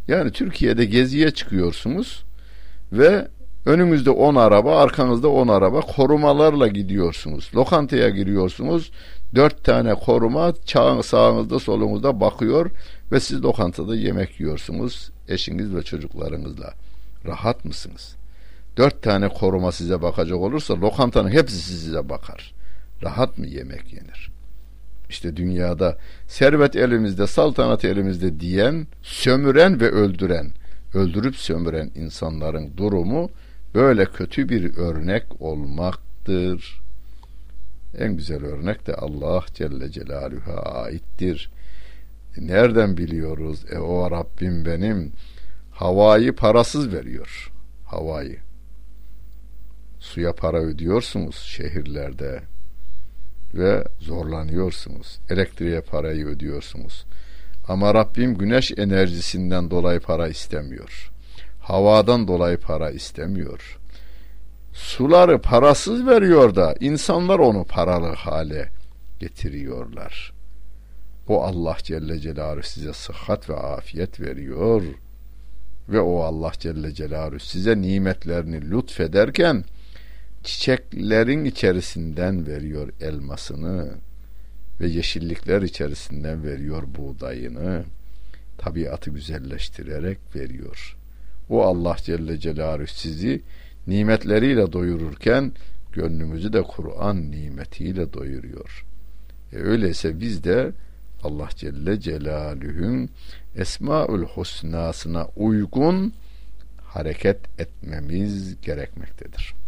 Yani 0.09 0.33
Türkiye'de 0.33 0.85
geziye 0.85 1.31
çıkıyorsunuz 1.31 2.25
ve 2.93 3.29
önünüzde 3.67 4.11
10 4.11 4.35
araba, 4.35 4.83
arkanızda 4.83 5.29
10 5.29 5.49
araba 5.49 5.81
korumalarla 5.81 6.69
gidiyorsunuz. 6.69 7.51
Lokantaya 7.55 8.09
giriyorsunuz. 8.09 8.93
Dört 9.35 9.65
tane 9.65 9.95
koruma 9.95 10.53
sağınızda 11.03 11.59
solunuzda 11.59 12.21
bakıyor 12.21 12.71
ve 13.13 13.21
siz 13.21 13.43
lokantada 13.43 13.97
yemek 13.97 14.41
yiyorsunuz 14.41 15.11
eşiniz 15.29 15.75
ve 15.75 15.83
çocuklarınızla. 15.83 16.75
Rahat 17.27 17.65
mısınız? 17.65 18.20
Dört 18.77 19.03
tane 19.03 19.29
koruma 19.29 19.73
size 19.73 20.03
bakacak 20.03 20.39
olursa 20.39 20.81
lokantanın 20.81 21.31
hepsi 21.31 21.57
size 21.57 22.09
bakar. 22.09 22.55
Rahat 23.03 23.39
mı 23.39 23.47
yemek 23.47 23.93
yenir? 23.93 24.31
İşte 25.09 25.37
dünyada 25.37 25.99
servet 26.29 26.77
elimizde, 26.77 27.27
saltanat 27.27 27.85
elimizde 27.85 28.41
diyen, 28.41 28.87
sömüren 29.03 29.81
ve 29.81 29.91
öldüren, 29.91 30.51
öldürüp 30.95 31.37
sömüren 31.37 31.91
insanların 31.95 32.77
durumu 32.77 33.31
böyle 33.75 34.05
kötü 34.05 34.49
bir 34.49 34.77
örnek 34.77 35.25
olmaktır. 35.41 36.81
En 37.99 38.17
güzel 38.17 38.45
örnek 38.45 38.87
de 38.87 38.95
Allah 38.95 39.45
Celle 39.55 39.91
Celaluhu'ya 39.91 40.57
aittir. 40.57 41.51
Nereden 42.37 42.97
biliyoruz? 42.97 43.65
E 43.73 43.79
o 43.79 44.11
Rabbim 44.11 44.67
benim 44.67 45.13
havayı 45.71 46.33
parasız 46.37 46.93
veriyor. 46.93 47.53
Havayı. 47.85 48.39
Suya 50.01 50.33
para 50.33 50.59
ödüyorsunuz 50.59 51.37
şehirlerde 51.37 52.43
ve 53.55 53.85
zorlanıyorsunuz. 54.01 55.19
Elektriğe 55.31 55.81
parayı 55.81 56.27
ödüyorsunuz. 56.27 57.05
Ama 57.69 57.95
Rabbim 57.95 58.35
güneş 58.39 58.73
enerjisinden 58.77 59.71
dolayı 59.71 60.01
para 60.01 60.29
istemiyor. 60.29 61.11
Havadan 61.61 62.29
dolayı 62.29 62.59
para 62.59 62.91
istemiyor. 62.91 63.79
Suları 64.73 65.39
parasız 65.41 66.07
veriyor 66.07 66.55
da 66.55 66.75
insanlar 66.81 67.39
onu 67.39 67.65
paralı 67.65 68.15
hale 68.15 68.69
getiriyorlar. 69.19 70.33
O 71.29 71.43
Allah 71.43 71.77
Celle 71.83 72.19
Celaluhu 72.19 72.63
size 72.63 72.93
sıhhat 72.93 73.51
ve 73.51 73.57
afiyet 73.57 74.21
veriyor 74.21 74.83
ve 75.89 76.01
o 76.01 76.21
Allah 76.21 76.53
Celle 76.59 76.95
Celaluhu 76.95 77.39
size 77.39 77.81
nimetlerini 77.81 78.71
lütfederken 78.71 79.65
çiçeklerin 80.45 81.45
içerisinden 81.45 82.47
veriyor 82.47 82.89
elmasını 83.01 83.95
ve 84.81 84.89
yeşillikler 84.89 85.63
içerisinden 85.63 86.45
veriyor 86.45 86.83
buğdayını 86.99 87.85
tabiatı 88.59 89.11
güzelleştirerek 89.11 90.19
veriyor. 90.35 90.97
O 91.49 91.63
Allah 91.63 91.97
Celle 91.97 92.39
Celaluhu 92.39 92.87
sizi 92.87 93.43
nimetleriyle 93.87 94.73
doyururken 94.73 95.53
gönlümüzü 95.93 96.53
de 96.53 96.63
Kur'an 96.63 97.31
nimetiyle 97.31 98.13
doyuruyor. 98.13 98.85
E 99.53 99.57
öyleyse 99.57 100.21
biz 100.21 100.45
de 100.45 100.73
Allah 101.23 101.49
Celle 101.57 102.01
Celaluhu'nun 102.01 103.11
Esmaül 103.57 104.23
Husnasına 104.23 105.27
uygun 105.37 106.13
hareket 106.83 107.61
etmemiz 107.61 108.61
gerekmektedir. 108.61 109.60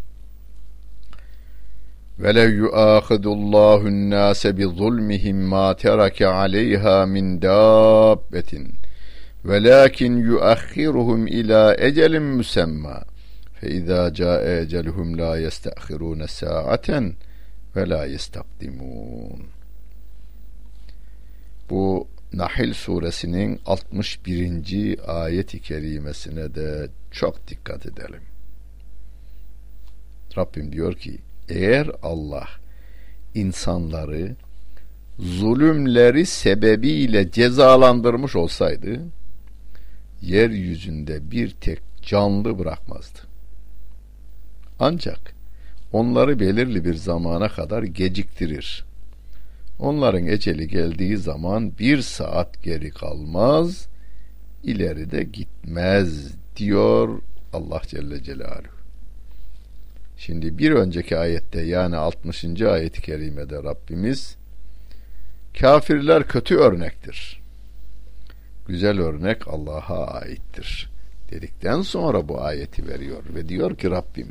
وَلَوْ 2.19 2.50
يُؤَاخِذُ 2.63 3.26
اللّٰهُ 3.38 3.88
النَّاسَ 3.88 4.47
بِظُلْمِهِمْ 4.47 5.36
مَا 5.50 5.73
تَرَكَ 5.73 6.21
عَلَيْهَا 6.21 7.06
مِنْ 7.06 7.39
دَابَّةٍ 7.39 8.54
وَلَكِنْ 9.45 10.12
يُؤَخِّرُهُمْ 10.30 11.28
إِلَى 11.28 11.76
أَجَلٍ 11.88 12.19
مُسَمَّى 12.19 13.04
فَإِذَا 13.62 14.10
جَاءَ 14.10 14.62
أَجَلُهُمْ 14.62 15.15
لَا 15.15 15.36
يَسْتَأْخِرُونَ 15.36 16.28
سَاعَةً 16.28 16.89
وَلَا 17.76 18.06
يَسْتَقْدِمُونَ 18.06 19.41
Bu 21.69 22.08
Nahil 22.34 22.73
suresinin 22.73 23.60
61. 23.65 25.00
ayet-i 25.08 25.62
kerimesine 25.62 26.56
de 26.56 26.89
çok 27.12 27.47
dikkat 27.47 27.86
edelim. 27.86 28.21
Rabbim 30.38 30.71
diyor 30.71 30.93
ki 30.93 31.17
eğer 31.48 31.90
Allah 32.02 32.48
insanları 33.35 34.37
zulümleri 35.18 36.26
sebebiyle 36.26 37.31
cezalandırmış 37.31 38.37
olsaydı 38.37 39.00
yeryüzünde 40.22 41.31
bir 41.31 41.50
tek 41.50 41.78
canlı 42.02 42.59
bırakmazdı. 42.59 43.18
Ancak 44.78 45.35
onları 45.92 46.40
belirli 46.40 46.85
bir 46.85 46.94
zamana 46.94 47.48
kadar 47.48 47.83
geciktirir. 47.83 48.85
Onların 49.78 50.26
eceli 50.26 50.68
geldiği 50.68 51.16
zaman 51.16 51.78
bir 51.78 52.00
saat 52.00 52.62
geri 52.62 52.90
kalmaz, 52.90 53.88
ileride 54.62 55.22
gitmez 55.22 56.35
diyor 56.57 57.22
Allah 57.52 57.81
Celle 57.87 58.22
Celaluhu. 58.22 58.82
Şimdi 60.16 60.59
bir 60.59 60.72
önceki 60.72 61.18
ayette 61.18 61.61
yani 61.61 61.96
60. 61.96 62.62
ayet-i 62.62 63.03
kerimede 63.03 63.57
Rabbimiz 63.62 64.37
kafirler 65.61 66.29
kötü 66.29 66.57
örnektir. 66.57 67.42
Güzel 68.66 69.01
örnek 69.01 69.48
Allah'a 69.48 70.07
aittir 70.07 70.90
dedikten 71.31 71.83
sonra 71.83 72.29
bu 72.29 72.42
ayeti 72.42 72.88
veriyor 72.88 73.22
ve 73.35 73.48
diyor 73.48 73.77
ki 73.77 73.90
Rabbim 73.90 74.29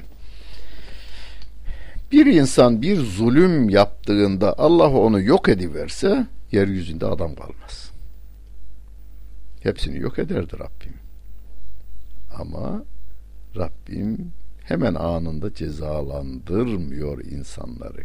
bir 2.12 2.26
insan 2.26 2.82
bir 2.82 2.98
zulüm 2.98 3.70
yaptığında 3.70 4.60
Allah 4.60 4.89
onu 4.89 5.22
yok 5.22 5.50
ediverse 5.50 6.28
yeryüzünde 6.52 7.06
adam 7.06 7.36
kalmaz. 7.36 7.91
Hepsini 9.60 10.00
yok 10.00 10.20
ederdi 10.20 10.54
Rabbim. 10.54 10.94
Ama 12.39 12.84
Rabbim 13.56 14.32
hemen 14.63 14.95
anında 14.95 15.54
cezalandırmıyor 15.54 17.26
insanları. 17.26 18.02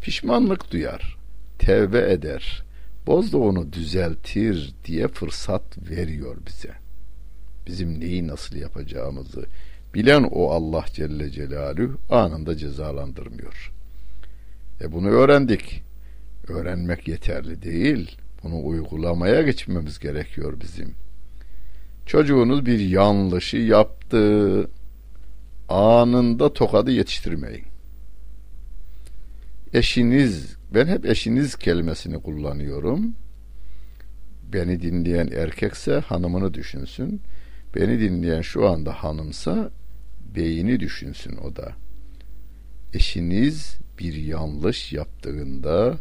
Pişmanlık 0.00 0.72
duyar, 0.72 1.16
tevbe 1.58 2.12
eder, 2.12 2.64
boz 3.06 3.32
da 3.32 3.38
onu 3.38 3.72
düzeltir 3.72 4.74
diye 4.84 5.08
fırsat 5.08 5.90
veriyor 5.90 6.36
bize. 6.46 6.72
Bizim 7.66 8.00
neyi 8.00 8.26
nasıl 8.26 8.56
yapacağımızı 8.56 9.46
bilen 9.94 10.22
o 10.22 10.50
Allah 10.50 10.84
Celle 10.92 11.30
Celaluhu 11.30 11.98
anında 12.10 12.56
cezalandırmıyor. 12.56 13.72
E 14.80 14.92
bunu 14.92 15.08
öğrendik. 15.08 15.82
Öğrenmek 16.48 17.08
yeterli 17.08 17.62
değil. 17.62 18.16
Bunu 18.42 18.66
uygulamaya 18.66 19.42
geçmemiz 19.42 19.98
gerekiyor 19.98 20.60
bizim. 20.60 20.94
Çocuğunuz 22.06 22.66
bir 22.66 22.80
yanlışı 22.80 23.56
yaptı. 23.56 24.70
Anında 25.68 26.52
tokadı 26.52 26.90
yetiştirmeyin. 26.90 27.64
Eşiniz, 29.72 30.56
ben 30.74 30.86
hep 30.86 31.06
eşiniz 31.06 31.56
kelimesini 31.56 32.22
kullanıyorum. 32.22 33.14
Beni 34.52 34.82
dinleyen 34.82 35.26
erkekse 35.26 36.00
hanımını 36.00 36.54
düşünsün. 36.54 37.22
Beni 37.74 38.00
dinleyen 38.00 38.40
şu 38.42 38.68
anda 38.68 38.92
hanımsa 38.92 39.70
beyini 40.34 40.80
düşünsün 40.80 41.36
o 41.36 41.56
da. 41.56 41.72
Eşiniz 42.94 43.76
bir 43.98 44.14
yanlış 44.14 44.92
yaptığında 44.92 45.96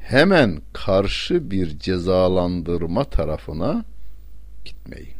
hemen 0.00 0.60
karşı 0.72 1.50
bir 1.50 1.78
cezalandırma 1.78 3.04
tarafına 3.04 3.84
gitmeyin. 4.64 5.14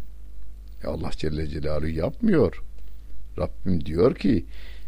Ya 0.82 0.90
Allah 0.90 1.10
Celle 1.10 1.46
Celaluhu 1.46 1.88
yapmıyor. 1.88 2.63
Rabbim 3.38 3.84
diyor 3.84 4.14
ki 4.14 4.44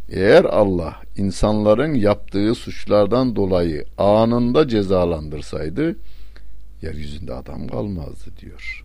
eğer 0.09 0.45
Allah 0.45 1.03
insanların 1.17 1.95
yaptığı 1.95 2.55
suçlardan 2.55 3.37
dolayı 3.37 3.85
anında 3.99 4.69
cezalandırsaydı 4.69 5.97
yeryüzünde 6.83 7.35
adam 7.35 7.69
kalmazdı 7.69 8.31
diyor. 8.41 8.85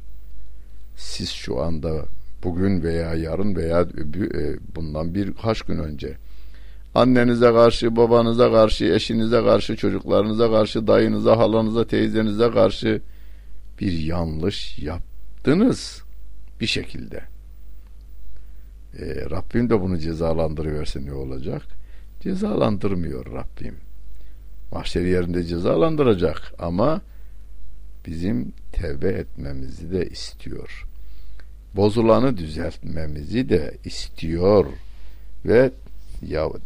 Siz 0.96 1.30
şu 1.30 1.62
anda 1.62 2.06
bugün 2.44 2.84
veya 2.84 3.16
yarın 3.16 3.56
veya 3.56 3.82
e, 3.82 4.76
bundan 4.76 5.16
birkaç 5.16 5.62
gün 5.62 5.80
önce 5.80 6.18
annenize 6.96 7.52
karşı, 7.52 7.96
babanıza 7.96 8.52
karşı, 8.52 8.86
eşinize 8.86 9.44
karşı, 9.44 9.76
çocuklarınıza 9.76 10.52
karşı, 10.52 10.88
dayınıza, 10.88 11.38
halanıza, 11.38 11.88
teyzenize 11.88 12.52
karşı 12.52 13.02
bir 13.80 13.92
yanlış 13.92 14.80
yaptınız 14.80 16.02
bir 16.62 16.68
şekilde. 16.68 17.24
E, 19.00 19.30
Rabbim 19.30 19.70
de 19.70 19.82
bunu 19.82 19.98
cezalandırıverse 19.98 21.06
ne 21.06 21.14
olacak? 21.14 21.62
Cezalandırmıyor 22.22 23.26
Rabbim. 23.26 23.76
Mahşer 24.72 25.02
yerinde 25.02 25.44
cezalandıracak 25.44 26.54
ama 26.60 27.02
bizim 28.06 28.54
tevbe 28.72 29.10
etmemizi 29.10 29.92
de 29.92 30.10
istiyor 30.10 30.86
bozulanı 31.76 32.38
düzeltmemizi 32.38 33.50
de 33.50 33.74
istiyor 33.86 34.66
ve 35.46 35.72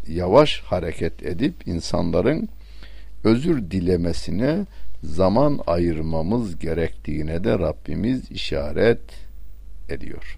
yavaş 0.07 0.61
hareket 0.61 1.23
edip 1.23 1.67
insanların 1.67 2.49
özür 3.23 3.71
dilemesine 3.71 4.65
zaman 5.03 5.59
ayırmamız 5.67 6.59
gerektiğine 6.59 7.43
de 7.43 7.59
Rabbimiz 7.59 8.31
işaret 8.31 8.99
ediyor. 9.89 10.37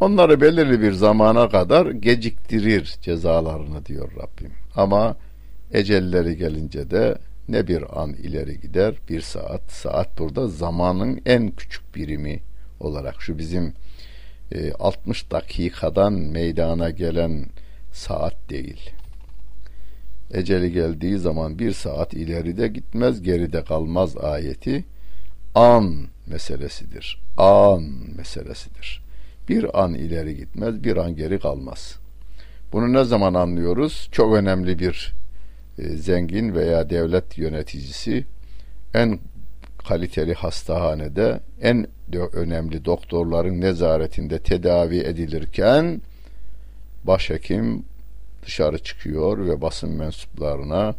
Onları 0.00 0.40
belirli 0.40 0.80
bir 0.80 0.92
zamana 0.92 1.48
kadar 1.48 1.86
geciktirir 1.86 2.96
cezalarını 3.02 3.86
diyor 3.86 4.12
Rabbim. 4.16 4.52
Ama 4.76 5.16
ecelleri 5.72 6.36
gelince 6.36 6.90
de 6.90 7.18
ne 7.48 7.68
bir 7.68 8.02
an 8.02 8.12
ileri 8.12 8.60
gider 8.60 8.94
bir 9.08 9.20
saat 9.20 9.72
saat 9.72 10.18
burada 10.18 10.48
zamanın 10.48 11.20
en 11.26 11.50
küçük 11.50 11.94
birimi 11.94 12.40
olarak. 12.80 13.22
Şu 13.22 13.38
bizim 13.38 13.72
e, 14.52 14.72
60 14.72 15.30
dakikadan 15.30 16.12
meydana 16.12 16.90
gelen 16.90 17.46
saat 17.92 18.34
değil. 18.50 18.90
Eceli 20.30 20.72
geldiği 20.72 21.18
zaman 21.18 21.58
bir 21.58 21.72
saat 21.72 22.14
ileride 22.14 22.68
gitmez 22.68 23.22
geride 23.22 23.64
kalmaz 23.64 24.16
ayeti 24.16 24.84
an 25.54 26.06
meselesidir. 26.26 27.20
An 27.36 27.82
meselesidir 28.16 29.03
bir 29.48 29.82
an 29.82 29.94
ileri 29.94 30.36
gitmez 30.36 30.84
bir 30.84 30.96
an 30.96 31.16
geri 31.16 31.38
kalmaz. 31.38 31.98
Bunu 32.72 32.92
ne 32.92 33.04
zaman 33.04 33.34
anlıyoruz? 33.34 34.08
Çok 34.12 34.34
önemli 34.34 34.78
bir 34.78 35.14
e, 35.78 35.82
zengin 35.82 36.54
veya 36.54 36.90
devlet 36.90 37.38
yöneticisi 37.38 38.24
en 38.94 39.18
kaliteli 39.88 40.34
hastahanede 40.34 41.40
en 41.62 41.86
önemli 42.32 42.84
doktorların 42.84 43.60
nezaretinde 43.60 44.38
tedavi 44.38 44.98
edilirken 44.98 46.02
başhekim 47.04 47.84
dışarı 48.46 48.78
çıkıyor 48.78 49.46
ve 49.46 49.60
basın 49.60 49.90
mensuplarına 49.90 50.94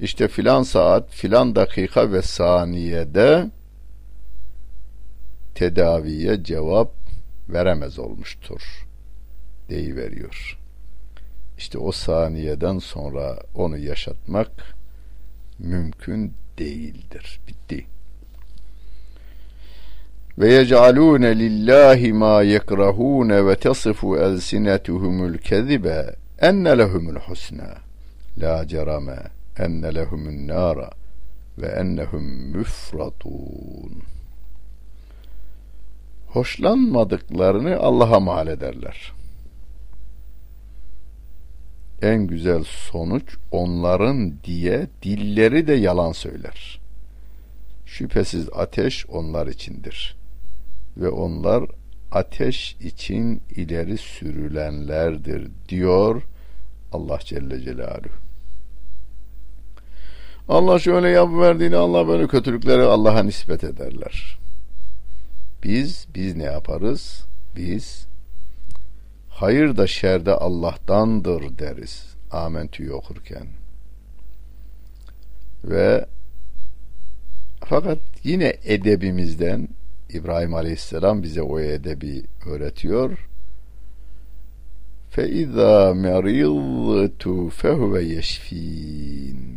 işte 0.00 0.28
filan 0.28 0.62
saat 0.62 1.10
filan 1.10 1.54
dakika 1.54 2.12
ve 2.12 2.22
saniyede 2.22 3.50
tedaviye 5.54 6.44
cevap 6.44 7.05
veremez 7.48 7.98
olmuştur 7.98 8.86
deyiveriyor. 9.68 10.58
İşte 11.58 11.78
o 11.78 11.92
saniyeden 11.92 12.78
sonra 12.78 13.38
onu 13.54 13.78
yaşatmak 13.78 14.50
mümkün 15.58 16.34
değildir. 16.58 17.40
Bitti. 17.48 17.86
Ve 20.38 20.52
yec'alûne 20.52 21.38
lillahi 21.38 22.12
ma 22.12 22.42
yekrahûne 22.42 23.46
ve 23.46 23.56
tasifu 23.56 24.16
elsinetuhumul 24.16 25.38
kezibe 25.38 26.16
enne 26.38 26.78
lehumul 26.78 27.16
husna 27.16 27.74
la 28.38 28.68
cerame 28.68 29.18
enne 29.58 29.94
lehumun 29.94 30.48
nara 30.48 30.90
ve 31.58 31.66
ennehum 31.66 32.24
müfratun 32.24 34.02
hoşlanmadıklarını 36.36 37.76
Allah'a 37.76 38.20
mal 38.20 38.46
ederler 38.48 39.12
en 42.02 42.26
güzel 42.26 42.64
sonuç 42.64 43.36
onların 43.50 44.32
diye 44.44 44.86
dilleri 45.02 45.66
de 45.66 45.72
yalan 45.72 46.12
söyler. 46.12 46.80
Şüphesiz 47.86 48.48
ateş 48.52 49.06
onlar 49.06 49.46
içindir. 49.46 50.16
Ve 50.96 51.08
onlar 51.08 51.64
ateş 52.12 52.76
için 52.80 53.42
ileri 53.50 53.98
sürülenlerdir 53.98 55.50
diyor 55.68 56.22
Allah 56.92 57.18
Celle 57.24 57.60
Celaluhu. 57.60 58.14
Allah 60.48 60.78
şöyle 60.78 61.08
yapıverdiğini 61.08 61.76
Allah 61.76 62.08
böyle 62.08 62.26
kötülükleri 62.26 62.82
Allah'a 62.82 63.22
nispet 63.22 63.64
ederler. 63.64 64.38
Biz, 65.66 66.06
biz 66.14 66.36
ne 66.36 66.44
yaparız? 66.44 67.24
Biz 67.56 68.06
hayır 69.28 69.76
da 69.76 69.86
şer 69.86 70.26
de 70.26 70.32
Allah'tandır 70.32 71.58
deriz. 71.58 72.14
Amentü'yü 72.30 72.92
okurken. 72.92 73.46
Ve 75.64 76.06
fakat 77.64 77.98
yine 78.24 78.56
edebimizden 78.64 79.68
İbrahim 80.10 80.54
Aleyhisselam 80.54 81.22
bize 81.22 81.42
o 81.42 81.60
edebi 81.60 82.24
öğretiyor. 82.46 83.28
Fe 85.10 85.28
izâ 85.28 85.94
meridtu 85.94 87.48
fehuve 87.48 88.04
yeşfîn 88.04 89.55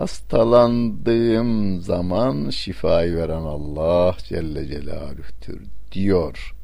Hastalandığım 0.00 1.80
zaman 1.80 2.50
şifayı 2.50 3.16
veren 3.16 3.42
Allah 3.42 4.16
Celle 4.24 4.66
Celaluh'tür 4.66 5.62
diyor 5.92 6.54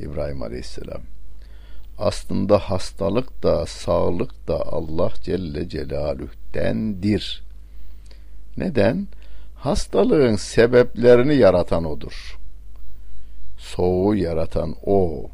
İbrahim 0.00 0.42
Aleyhisselam. 0.42 1.00
Aslında 1.98 2.58
hastalık 2.58 3.42
da 3.42 3.66
sağlık 3.66 4.48
da 4.48 4.72
Allah 4.72 5.12
Celle 5.22 5.68
Celaluh'tendir. 5.68 7.42
Neden? 8.56 9.08
Hastalığın 9.56 10.36
sebeplerini 10.36 11.34
yaratan 11.34 11.84
odur. 11.84 12.38
Soğuğu 13.58 14.14
yaratan 14.14 14.74
o. 14.86 15.30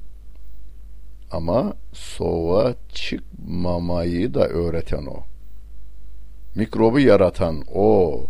Ama 1.30 1.74
soğuğa 1.92 2.74
çıkmamayı 2.92 4.34
da 4.34 4.48
öğreten 4.48 5.06
o. 5.06 5.33
Mikrobu 6.54 7.00
yaratan 7.00 7.64
o. 7.74 8.20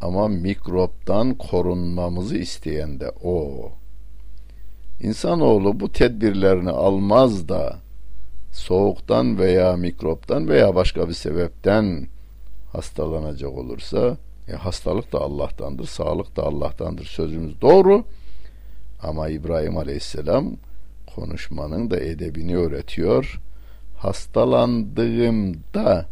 Ama 0.00 0.28
mikroptan 0.28 1.34
korunmamızı 1.34 2.36
isteyen 2.36 3.00
de 3.00 3.10
o. 3.22 3.68
İnsanoğlu 5.00 5.80
bu 5.80 5.92
tedbirlerini 5.92 6.70
almaz 6.70 7.48
da 7.48 7.78
soğuktan 8.52 9.38
veya 9.38 9.76
mikroptan 9.76 10.48
veya 10.48 10.74
başka 10.74 11.08
bir 11.08 11.14
sebepten 11.14 12.08
hastalanacak 12.72 13.52
olursa 13.52 14.16
e, 14.48 14.52
hastalık 14.52 15.12
da 15.12 15.20
Allah'tandır, 15.20 15.86
sağlık 15.86 16.36
da 16.36 16.42
Allah'tandır 16.42 17.04
sözümüz 17.04 17.60
doğru. 17.60 18.04
Ama 19.02 19.28
İbrahim 19.28 19.76
Aleyhisselam 19.76 20.56
konuşmanın 21.14 21.90
da 21.90 22.00
edebini 22.00 22.56
öğretiyor. 22.56 23.40
Hastalandığımda 23.96 26.06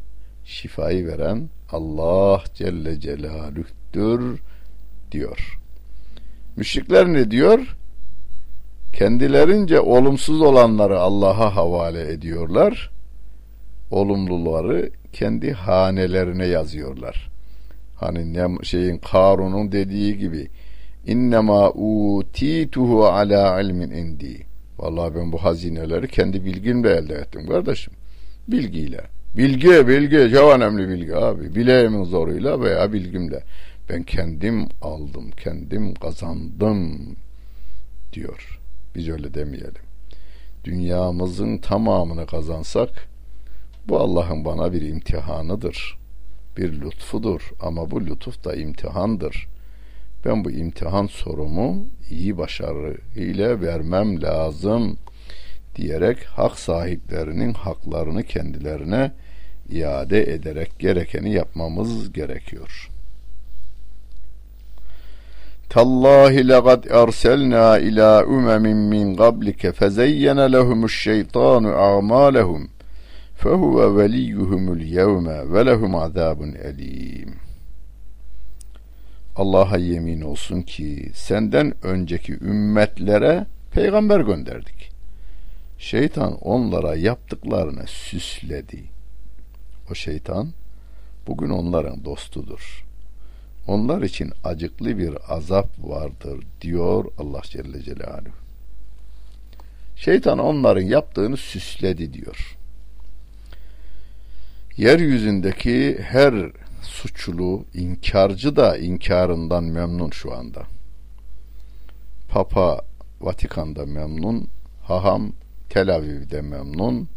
şifayı 0.49 1.07
veren 1.07 1.49
Allah 1.71 2.43
Celle 2.55 3.01
Celaluh'tür 3.01 4.41
diyor. 5.13 5.59
Müşrikler 6.57 7.13
ne 7.13 7.31
diyor? 7.31 7.77
Kendilerince 8.93 9.81
olumsuz 9.81 10.41
olanları 10.41 11.01
Allah'a 11.01 11.57
havale 11.57 12.13
ediyorlar. 12.13 12.91
Olumluları 13.91 14.91
kendi 15.13 15.53
hanelerine 15.53 16.47
yazıyorlar. 16.47 17.31
Hani 17.97 18.35
ne 18.35 18.65
şeyin 18.65 18.99
Karun'un 18.99 19.73
dediği 19.73 20.19
gibi 20.19 20.49
innema 21.07 21.71
utituhu 21.71 23.07
ala 23.07 23.61
ilmin 23.61 23.91
indi. 23.91 24.47
Vallahi 24.79 25.15
ben 25.15 25.33
bu 25.33 25.45
hazineleri 25.45 26.09
kendi 26.09 26.45
bilgimle 26.45 26.91
elde 26.91 27.15
ettim 27.15 27.47
kardeşim. 27.47 27.93
Bilgiyle. 28.49 29.18
Bilgi, 29.37 29.89
bilgi, 29.89 30.35
çok 30.35 30.55
önemli 30.55 30.89
bilgi 30.89 31.17
abi. 31.17 31.55
Bileğimin 31.55 32.05
zoruyla 32.05 32.61
veya 32.61 32.93
bilgimle. 32.93 33.43
Ben 33.89 34.03
kendim 34.03 34.69
aldım, 34.83 35.31
kendim 35.31 35.95
kazandım 35.95 36.99
diyor. 38.13 38.61
Biz 38.95 39.09
öyle 39.09 39.35
demeyelim. 39.35 39.83
Dünyamızın 40.65 41.59
tamamını 41.59 42.27
kazansak 42.27 43.09
bu 43.89 43.99
Allah'ın 43.99 44.45
bana 44.45 44.73
bir 44.73 44.83
imtihanıdır. 44.83 45.99
Bir 46.57 46.81
lütfudur 46.81 47.51
ama 47.61 47.91
bu 47.91 48.07
lütuf 48.07 48.45
da 48.45 48.55
imtihandır. 48.55 49.49
Ben 50.25 50.45
bu 50.45 50.51
imtihan 50.51 51.07
sorumu 51.07 51.87
iyi 52.11 52.39
başarı 52.39 52.97
ile 53.17 53.61
vermem 53.61 54.23
lazım 54.23 54.99
diyerek 55.79 56.25
hak 56.25 56.59
sahiplerinin 56.59 57.53
haklarını 57.55 58.23
kendilerine 58.23 59.13
iade 59.71 60.23
ederek 60.33 60.79
gerekeni 60.79 61.33
yapmamız 61.33 62.13
gerekiyor. 62.13 62.91
Tallahi 65.69 66.49
laqad 66.49 66.85
erselna 66.85 67.79
ila 67.79 68.25
umemin 68.25 68.77
min 68.77 69.17
qablike 69.17 69.73
fezeyyene 69.73 70.53
lehumuş 70.53 71.03
şeytanu 71.03 71.69
a'malehum 71.69 72.71
fehuve 73.37 74.03
veliyyuhumul 74.03 74.81
yevme 74.81 75.53
ve 75.53 75.67
lehum 75.67 75.95
azabun 75.95 76.53
elim. 76.53 77.35
Allah'a 79.37 79.77
yemin 79.77 80.21
olsun 80.21 80.63
ki 80.63 81.11
senden 81.15 81.75
önceki 81.83 82.33
ümmetlere 82.33 83.47
peygamber 83.73 84.21
gönderdik. 84.21 84.88
Şeytan 85.79 86.39
onlara 86.39 86.97
yaptıklarını 86.97 87.87
süsledi. 87.87 88.85
O 89.91 89.95
şeytan 89.95 90.53
bugün 91.27 91.51
onların 91.51 92.05
dostudur. 92.05 92.85
Onlar 93.67 94.03
için 94.03 94.33
acıklı 94.45 94.99
bir 94.99 95.35
azap 95.35 95.69
vardır 95.79 96.45
diyor 96.61 97.05
Allah 97.19 97.41
Celle 97.45 97.83
Celaluhu. 97.83 98.35
Şeytan 99.97 100.39
onların 100.39 100.83
yaptığını 100.83 101.37
süsledi 101.37 102.13
diyor. 102.13 102.59
Yeryüzündeki 104.77 105.99
her 106.03 106.35
suçlu, 106.83 107.65
inkarcı 107.75 108.57
da 108.57 108.77
inkarından 108.77 109.65
memnun 109.65 110.11
şu 110.11 110.35
anda. 110.35 110.63
Papa 112.29 112.81
Vatikan'da 113.21 113.87
memnun, 113.87 114.49
haham 114.83 115.33
Tel 115.69 115.95
Aviv'de 115.95 116.41
memnun, 116.43 117.09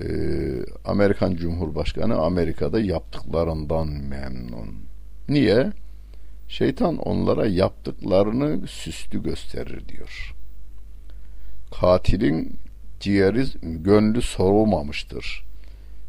ee, 0.00 0.04
Amerikan 0.84 1.36
Cumhurbaşkanı 1.36 2.16
Amerika'da 2.16 2.80
yaptıklarından 2.80 3.88
memnun. 3.88 4.74
Niye? 5.28 5.72
Şeytan 6.48 6.96
onlara 6.96 7.46
yaptıklarını 7.46 8.66
süslü 8.66 9.22
gösterir 9.22 9.88
diyor. 9.88 10.34
Katilin 11.80 12.56
ciğeri 13.00 13.44
gönlü 13.62 14.22
soğumamıştır. 14.22 15.44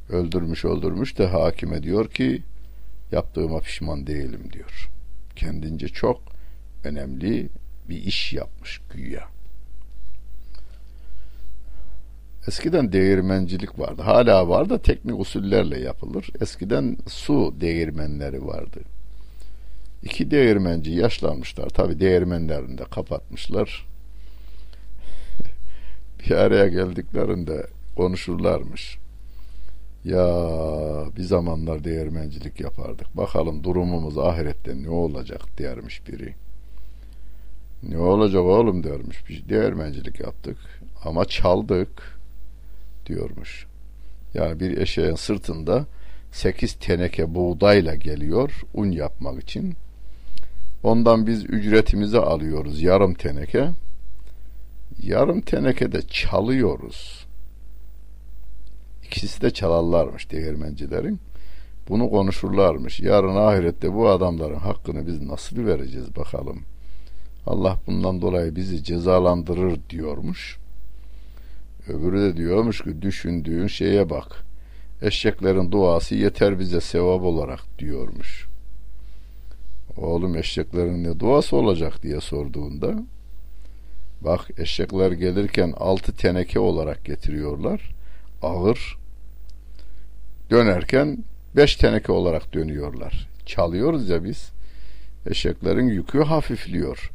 Öldürmüş 0.10 0.66
öldürmüş 0.66 1.18
de 1.18 1.28
hakime 1.28 1.84
diyor 1.84 2.10
ki 2.10 2.44
yaptığıma 3.12 3.60
pişman 3.60 4.08
değilim 4.08 4.50
diyor. 4.54 4.90
Kendince 5.36 5.88
çok 5.88 6.22
önemli 6.84 7.50
bir 7.90 7.98
iş 7.98 8.34
yapmış 8.34 8.82
güya. 8.94 9.28
Eskiden 12.48 12.92
değirmencilik 12.92 13.80
vardı. 13.80 14.02
Hala 14.02 14.50
var 14.50 14.70
da 14.70 14.82
teknik 14.82 15.20
usullerle 15.20 15.80
yapılır. 15.80 16.30
Eskiden 16.42 16.98
su 17.08 17.54
değirmenleri 17.62 18.46
vardı. 18.46 18.80
İki 20.04 20.32
değirmenci 20.32 20.92
yaşlanmışlar. 20.92 21.70
Tabi 21.70 22.00
değirmenlerini 22.00 22.78
de 22.78 22.84
kapatmışlar. 22.84 23.88
bir 26.20 26.32
araya 26.32 26.68
geldiklerinde 26.68 27.68
konuşurlarmış. 27.96 28.98
Ya 30.06 30.26
bir 31.18 31.24
zamanlar 31.24 31.84
değirmencilik 31.84 32.60
yapardık. 32.60 33.18
Bakalım 33.18 33.64
durumumuz 33.64 34.18
ahirette 34.18 34.84
ne 34.84 34.90
olacak 34.90 35.42
dermiş 35.58 36.08
biri. 36.08 36.34
Ne 37.84 37.98
olacak 37.98 38.42
oğlum 38.42 38.84
dermiş. 38.84 39.30
Biz 39.30 39.50
değirmencilik 39.50 40.20
yaptık 40.20 40.58
ama 41.06 41.26
çaldık 41.26 42.21
diyormuş. 43.06 43.68
Yani 44.34 44.60
bir 44.60 44.78
eşeğin 44.78 45.16
sırtında 45.16 45.86
sekiz 46.32 46.74
teneke 46.74 47.36
buğdayla 47.36 47.96
geliyor 47.96 48.62
un 48.74 48.92
yapmak 48.92 49.44
için. 49.44 49.76
Ondan 50.84 51.28
biz 51.28 51.44
ücretimizi 51.46 52.18
alıyoruz 52.18 52.82
yarım 52.82 53.14
teneke. 53.14 53.70
Yarım 55.04 55.42
teneke 55.42 55.92
de 55.92 56.02
çalıyoruz. 56.02 57.26
İkisi 59.04 59.42
de 59.42 59.52
çalarlarmış 59.52 60.32
değirmencilerin. 60.32 61.20
Bunu 61.90 62.10
konuşurlarmış. 62.10 63.00
Yarın 63.00 63.36
ahirette 63.36 63.94
bu 63.94 64.10
adamların 64.10 64.60
hakkını 64.60 65.08
biz 65.08 65.22
nasıl 65.22 65.66
vereceğiz 65.66 66.16
bakalım. 66.16 66.62
Allah 67.46 67.78
bundan 67.88 68.22
dolayı 68.22 68.56
bizi 68.56 68.84
cezalandırır 68.84 69.80
diyormuş. 69.90 70.61
Öbürü 71.88 72.22
de 72.22 72.38
diyormuş 72.38 72.84
ki 72.84 73.02
düşündüğün 73.02 73.68
şeye 73.68 74.10
bak. 74.10 74.44
Eşeklerin 75.02 75.72
duası 75.72 76.16
yeter 76.16 76.60
bize 76.60 76.82
sevap 76.82 77.22
olarak 77.22 77.60
diyormuş. 77.80 78.48
Oğlum 79.98 80.38
eşeklerin 80.38 81.04
ne 81.04 81.20
duası 81.20 81.56
olacak 81.56 82.04
diye 82.04 82.22
sorduğunda 82.22 83.04
bak 84.22 84.50
eşekler 84.58 85.12
gelirken 85.12 85.74
altı 85.78 86.12
teneke 86.12 86.60
olarak 86.60 87.06
getiriyorlar. 87.06 87.90
Ağır. 88.42 88.98
Dönerken 90.50 91.24
beş 91.56 91.76
teneke 91.76 92.12
olarak 92.12 92.54
dönüyorlar. 92.54 93.28
Çalıyoruz 93.46 94.10
ya 94.10 94.24
biz. 94.24 94.52
Eşeklerin 95.26 95.88
yükü 95.88 96.24
hafifliyor. 96.24 97.12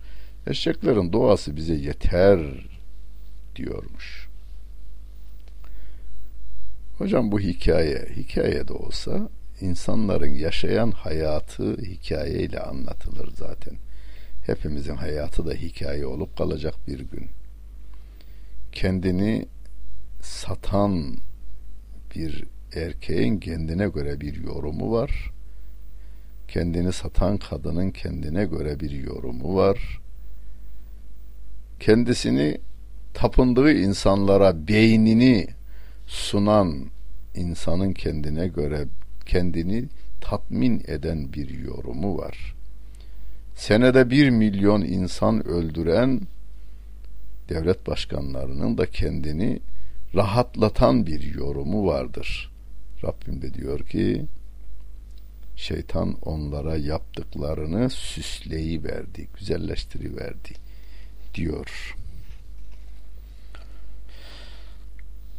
Eşeklerin 0.46 1.12
duası 1.12 1.56
bize 1.56 1.74
yeter 1.74 2.40
diyormuş. 3.56 4.25
Hocam 6.98 7.32
bu 7.32 7.40
hikaye, 7.40 8.08
hikaye 8.16 8.68
de 8.68 8.72
olsa 8.72 9.28
insanların 9.60 10.34
yaşayan 10.34 10.90
hayatı 10.90 11.76
hikayeyle 11.76 12.60
anlatılır 12.60 13.30
zaten. 13.34 13.74
Hepimizin 14.46 14.96
hayatı 14.96 15.46
da 15.46 15.52
hikaye 15.52 16.06
olup 16.06 16.36
kalacak 16.38 16.74
bir 16.86 16.98
gün. 16.98 17.28
Kendini 18.72 19.46
satan 20.22 21.16
bir 22.14 22.44
erkeğin 22.74 23.38
kendine 23.38 23.88
göre 23.88 24.20
bir 24.20 24.42
yorumu 24.42 24.92
var. 24.92 25.32
Kendini 26.48 26.92
satan 26.92 27.38
kadının 27.38 27.90
kendine 27.90 28.44
göre 28.44 28.80
bir 28.80 28.90
yorumu 28.90 29.56
var. 29.56 30.00
Kendisini 31.80 32.58
tapındığı 33.14 33.72
insanlara 33.72 34.68
beynini 34.68 35.55
sunan 36.06 36.86
insanın 37.34 37.92
kendine 37.92 38.48
göre 38.48 38.86
kendini 39.26 39.84
tatmin 40.20 40.82
eden 40.86 41.32
bir 41.32 41.48
yorumu 41.48 42.18
var. 42.18 42.54
Senede 43.54 44.10
bir 44.10 44.30
milyon 44.30 44.82
insan 44.82 45.46
öldüren 45.46 46.20
devlet 47.48 47.86
başkanlarının 47.86 48.78
da 48.78 48.86
kendini 48.86 49.60
rahatlatan 50.14 51.06
bir 51.06 51.34
yorumu 51.34 51.86
vardır. 51.86 52.50
Rabbim 53.04 53.42
de 53.42 53.54
diyor 53.54 53.80
ki 53.80 54.24
şeytan 55.56 56.16
onlara 56.22 56.76
yaptıklarını 56.76 57.90
süsleyi 57.90 58.84
verdi, 58.84 59.28
güzelleştiriverdi 59.38 60.52
diyor. 61.34 61.96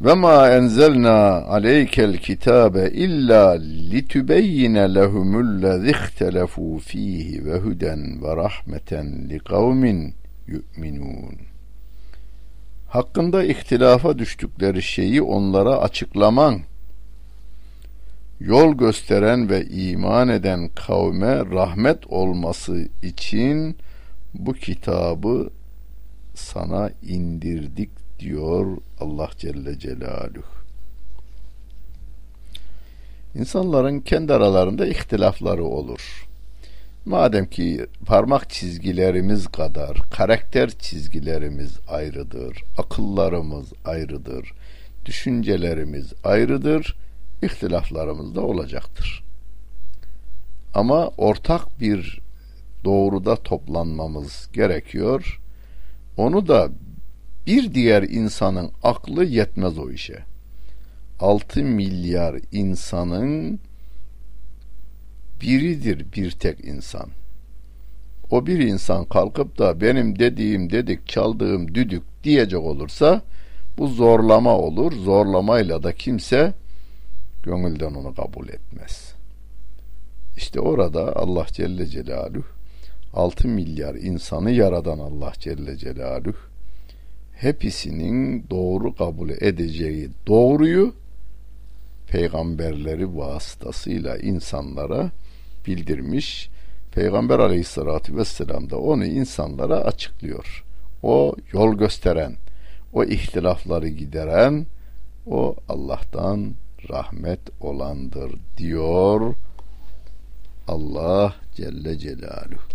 Ve 0.00 0.14
ma 0.14 0.50
enzelna 0.50 1.42
aleykel 1.42 2.16
kitabe 2.16 2.90
illa 2.90 3.52
litübeyyine 3.90 4.94
lehumullezî 4.94 5.90
ihtelefu 5.90 6.78
fihi 6.78 7.44
ve 7.44 7.58
huden 7.58 8.22
ve 8.22 8.36
rahmeten 8.36 9.28
li 9.28 9.38
kavmin 9.38 10.14
yu'minun. 10.46 11.36
Hakkında 12.88 13.44
ihtilafa 13.44 14.18
düştükleri 14.18 14.82
şeyi 14.82 15.22
onlara 15.22 15.76
açıklaman, 15.76 16.60
yol 18.40 18.74
gösteren 18.74 19.50
ve 19.50 19.66
iman 19.66 20.28
eden 20.28 20.68
kavme 20.68 21.36
rahmet 21.36 22.06
olması 22.06 22.88
için 23.02 23.76
bu 24.34 24.52
kitabı 24.52 25.50
sana 26.34 26.90
indirdik 27.02 28.07
diyor 28.18 28.76
Allah 29.00 29.30
Celle 29.38 29.78
Celaluhu. 29.78 30.58
İnsanların 33.34 34.00
kendi 34.00 34.34
aralarında 34.34 34.86
ihtilafları 34.86 35.64
olur. 35.64 36.28
Madem 37.04 37.46
ki 37.46 37.86
parmak 38.06 38.50
çizgilerimiz 38.50 39.46
kadar 39.46 39.98
karakter 40.10 40.70
çizgilerimiz 40.70 41.78
ayrıdır, 41.88 42.64
akıllarımız 42.78 43.72
ayrıdır, 43.84 44.52
düşüncelerimiz 45.04 46.12
ayrıdır, 46.24 46.96
ihtilaflarımız 47.42 48.34
da 48.34 48.40
olacaktır. 48.40 49.24
Ama 50.74 51.08
ortak 51.08 51.80
bir 51.80 52.20
doğruda 52.84 53.36
toplanmamız 53.36 54.48
gerekiyor. 54.52 55.40
Onu 56.16 56.48
da 56.48 56.68
bir 57.48 57.74
diğer 57.74 58.02
insanın 58.02 58.70
aklı 58.82 59.24
yetmez 59.24 59.78
o 59.78 59.90
işe. 59.90 60.18
6 61.20 61.62
milyar 61.62 62.36
insanın 62.52 63.60
biridir 65.40 66.12
bir 66.16 66.30
tek 66.30 66.64
insan. 66.64 67.10
O 68.30 68.46
bir 68.46 68.58
insan 68.58 69.04
kalkıp 69.04 69.58
da 69.58 69.80
benim 69.80 70.18
dediğim 70.18 70.70
dedik, 70.70 71.08
çaldığım 71.08 71.74
düdük 71.74 72.02
diyecek 72.24 72.60
olursa 72.60 73.22
bu 73.78 73.88
zorlama 73.88 74.58
olur. 74.58 74.92
Zorlamayla 74.92 75.82
da 75.82 75.92
kimse 75.92 76.54
gönülden 77.42 77.94
onu 77.94 78.14
kabul 78.14 78.48
etmez. 78.48 79.14
İşte 80.36 80.60
orada 80.60 81.16
Allah 81.16 81.46
Celle 81.52 81.86
Celaluhu 81.86 82.46
6 83.14 83.48
milyar 83.48 83.94
insanı 83.94 84.50
yaradan 84.50 84.98
Allah 84.98 85.32
Celle 85.38 85.76
Celaluhu 85.76 86.57
hepsinin 87.40 88.46
doğru 88.50 88.94
kabul 88.94 89.30
edeceği 89.30 90.10
doğruyu 90.26 90.94
peygamberleri 92.06 93.16
vasıtasıyla 93.16 94.16
insanlara 94.16 95.10
bildirmiş. 95.66 96.50
Peygamber 96.92 97.38
aleyhissalatü 97.38 98.16
vesselam 98.16 98.70
da 98.70 98.78
onu 98.78 99.04
insanlara 99.04 99.76
açıklıyor. 99.76 100.64
O 101.02 101.34
yol 101.52 101.74
gösteren, 101.74 102.36
o 102.92 103.04
ihtilafları 103.04 103.88
gideren, 103.88 104.66
o 105.26 105.56
Allah'tan 105.68 106.54
rahmet 106.90 107.40
olandır 107.60 108.32
diyor 108.56 109.34
Allah 110.68 111.34
Celle 111.54 111.98
Celaluhu. 111.98 112.68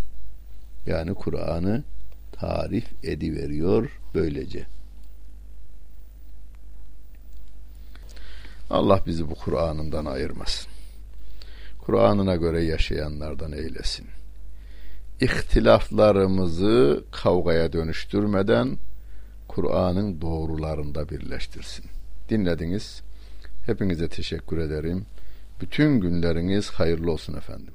Yani 0.85 1.13
Kur'an'ı 1.13 1.83
tarif 2.31 2.85
ediveriyor 3.03 4.02
böylece. 4.13 4.65
Allah 8.69 9.01
bizi 9.05 9.29
bu 9.29 9.35
Kur'an'ından 9.35 10.05
ayırmasın. 10.05 10.71
Kur'an'ına 11.79 12.35
göre 12.35 12.63
yaşayanlardan 12.63 13.51
eylesin. 13.51 14.07
İhtilaflarımızı 15.21 17.03
kavgaya 17.11 17.73
dönüştürmeden 17.73 18.77
Kur'an'ın 19.47 20.21
doğrularında 20.21 21.09
birleştirsin. 21.09 21.85
Dinlediniz. 22.29 23.01
Hepinize 23.65 24.09
teşekkür 24.09 24.57
ederim. 24.57 25.05
Bütün 25.61 25.99
günleriniz 25.99 26.69
hayırlı 26.69 27.11
olsun 27.11 27.33
efendim. 27.33 27.73